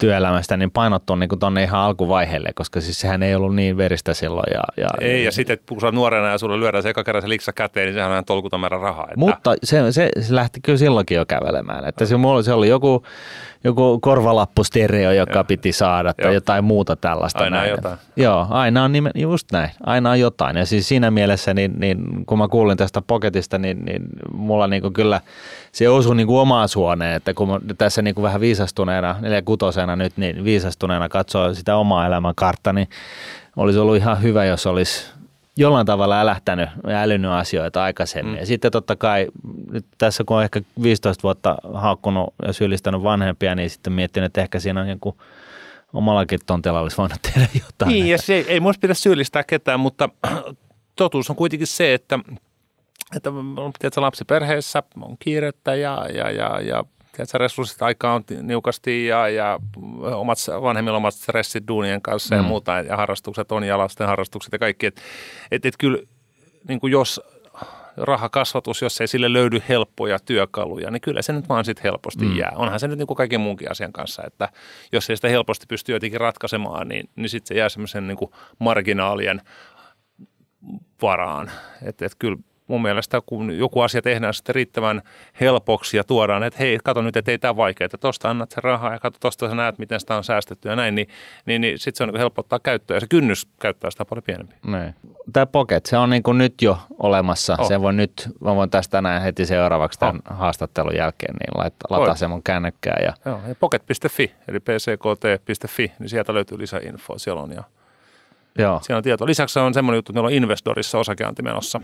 [0.00, 4.52] työelämästä niin painottuu niin tuonne ihan alkuvaiheelle, koska siis sehän ei ollut niin veristä silloin.
[4.54, 7.28] Ja, ja, ei, ja sitten kun sä nuorena ja sulle lyödään se eka kerran se
[7.28, 9.04] liksa käteen, niin sehän on tolkuton määrä rahaa.
[9.04, 11.88] Että, Mutta se, se, se, lähti kyllä silloinkin jo kävelemään.
[11.88, 13.02] Että se, mulla, se oli joku,
[13.64, 15.44] joku korvalappustereo, joka Joo.
[15.44, 16.34] piti saada tai Joo.
[16.34, 17.44] jotain muuta tällaista.
[17.44, 17.70] Aina näin.
[17.70, 17.98] jotain.
[18.16, 19.70] Joo, aina on nimen, just näin.
[19.86, 20.56] Aina on jotain.
[20.56, 24.02] Ja siis siinä mielessä, niin, niin kun mä kuulin tästä Pocketista, niin, niin
[24.34, 25.20] mulla niin kyllä
[25.72, 30.44] se osui niin omaan suoneen, että kun tässä niin vähän viisastuneena, neljä kutosena nyt, niin
[30.44, 32.88] viisastuneena katsoo sitä omaa elämän kartta, niin
[33.56, 35.06] olisi ollut ihan hyvä, jos olisi
[35.56, 38.34] jollain tavalla älähtänyt ja älynyt asioita aikaisemmin.
[38.34, 38.40] Mm.
[38.40, 39.26] Ja sitten totta kai
[39.70, 44.40] nyt tässä kun on ehkä 15 vuotta haukkunut ja syyllistänyt vanhempia, niin sitten miettinyt, että
[44.40, 45.16] ehkä siinä on joku
[45.92, 47.88] omallakin tontilla olisi voinut tehdä jotain.
[47.88, 50.08] Niin, ja se ei, ei muista pidä syyllistää ketään, mutta
[50.96, 52.18] totuus on kuitenkin se, että,
[53.16, 56.84] että on tiedätkö, lapsiperheessä on kiirettä ja, ja, ja, ja
[57.20, 59.58] tiedätkö, resurssit aikaa on niukasti ja, ja
[60.02, 62.42] omat, vanhemmilla omat stressit duunien kanssa mm.
[62.42, 64.86] ja muuta ja harrastukset on ja lasten harrastukset ja kaikki.
[64.86, 65.00] Että
[65.50, 65.98] et, et kyllä
[66.68, 67.20] niin kuin jos
[67.96, 72.36] rahakasvatus, jos ei sille löydy helppoja työkaluja, niin kyllä se nyt vaan sitten helposti mm.
[72.36, 72.52] jää.
[72.56, 74.48] Onhan se nyt niin kuin kaiken muunkin asian kanssa, että
[74.92, 78.18] jos ei sitä helposti pysty jotenkin ratkaisemaan, niin, niin sitten se jää semmoisen niin
[78.58, 79.40] marginaalien
[81.02, 81.50] varaan.
[81.82, 82.36] Että et kyllä
[82.70, 85.02] mun mielestä, kun joku asia tehdään sitten riittävän
[85.40, 88.64] helpoksi ja tuodaan, että hei, kato nyt, että ei tämä vaikeaa, että tuosta annat sen
[88.64, 91.08] rahaa ja kato tuosta sä näet, miten sitä on säästetty ja näin, niin,
[91.46, 94.22] niin, niin sitten se on niin helppo ottaa käyttöön ja se kynnys käyttää sitä paljon
[94.22, 94.54] pienempi.
[94.66, 94.94] Niin.
[95.32, 97.56] Tämä Pocket, se on niin kuin nyt jo olemassa.
[97.58, 97.68] Oh.
[97.68, 100.36] Se voi nyt, mä voin tästä näin heti seuraavaksi tämän oh.
[100.36, 103.04] haastattelun jälkeen, niin laittaa, lataa sen mun kännykkään.
[103.04, 107.18] Ja, Joo, ja pocket.fi, eli pckt.fi, niin sieltä löytyy lisäinfoa.
[107.18, 107.62] Siellä on, ja,
[108.58, 108.80] joo.
[108.82, 109.26] siellä on tietoa.
[109.26, 111.80] Lisäksi on semmoinen juttu, että meillä on Investorissa osakeanti menossa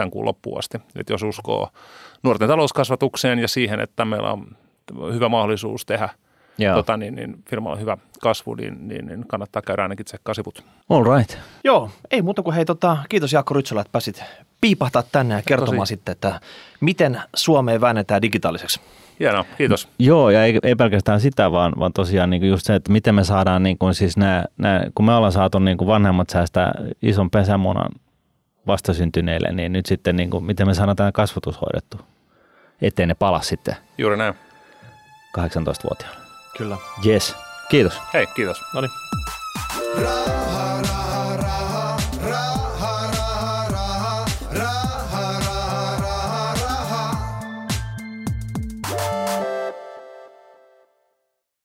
[0.00, 0.78] tämän kuun loppuun asti.
[0.96, 1.68] Että jos uskoo
[2.22, 4.46] nuorten talouskasvatukseen ja siihen, että meillä on
[5.12, 6.08] hyvä mahdollisuus tehdä
[6.58, 6.74] joo.
[6.74, 10.64] tota, niin, niin firmalla on hyvä kasvu, niin, niin, niin kannattaa käydä ainakin tsekkaa sivut.
[10.90, 11.38] All right.
[11.64, 14.22] Joo, ei muuta kuin hei, tota, kiitos Jaakko Rytsölä, että pääsit
[14.60, 15.88] piipahtaa tänne ja kertomaan Tosi.
[15.88, 16.40] sitten, että
[16.80, 18.80] miten Suomeen väännetään digitaaliseksi.
[19.20, 19.88] Hienoa, kiitos.
[19.98, 23.14] Joo, ja ei, ei pelkästään sitä, vaan, vaan tosiaan niin kuin just se, että miten
[23.14, 26.72] me saadaan, niin kuin siis nämä, nämä, kun me ollaan saatu niin kuin vanhemmat säästää
[27.02, 27.90] ison pesämunan
[28.72, 32.00] vastasyntyneille, niin nyt sitten niin kuin, miten me tämä kasvatus hoidettu,
[32.82, 34.34] ettei ne pala sitten Juuri näin.
[35.38, 36.16] 18-vuotiaana.
[36.58, 36.76] Kyllä.
[37.06, 37.36] Yes,
[37.68, 38.00] kiitos.
[38.14, 38.60] Hei, kiitos.
[38.74, 38.90] No niin.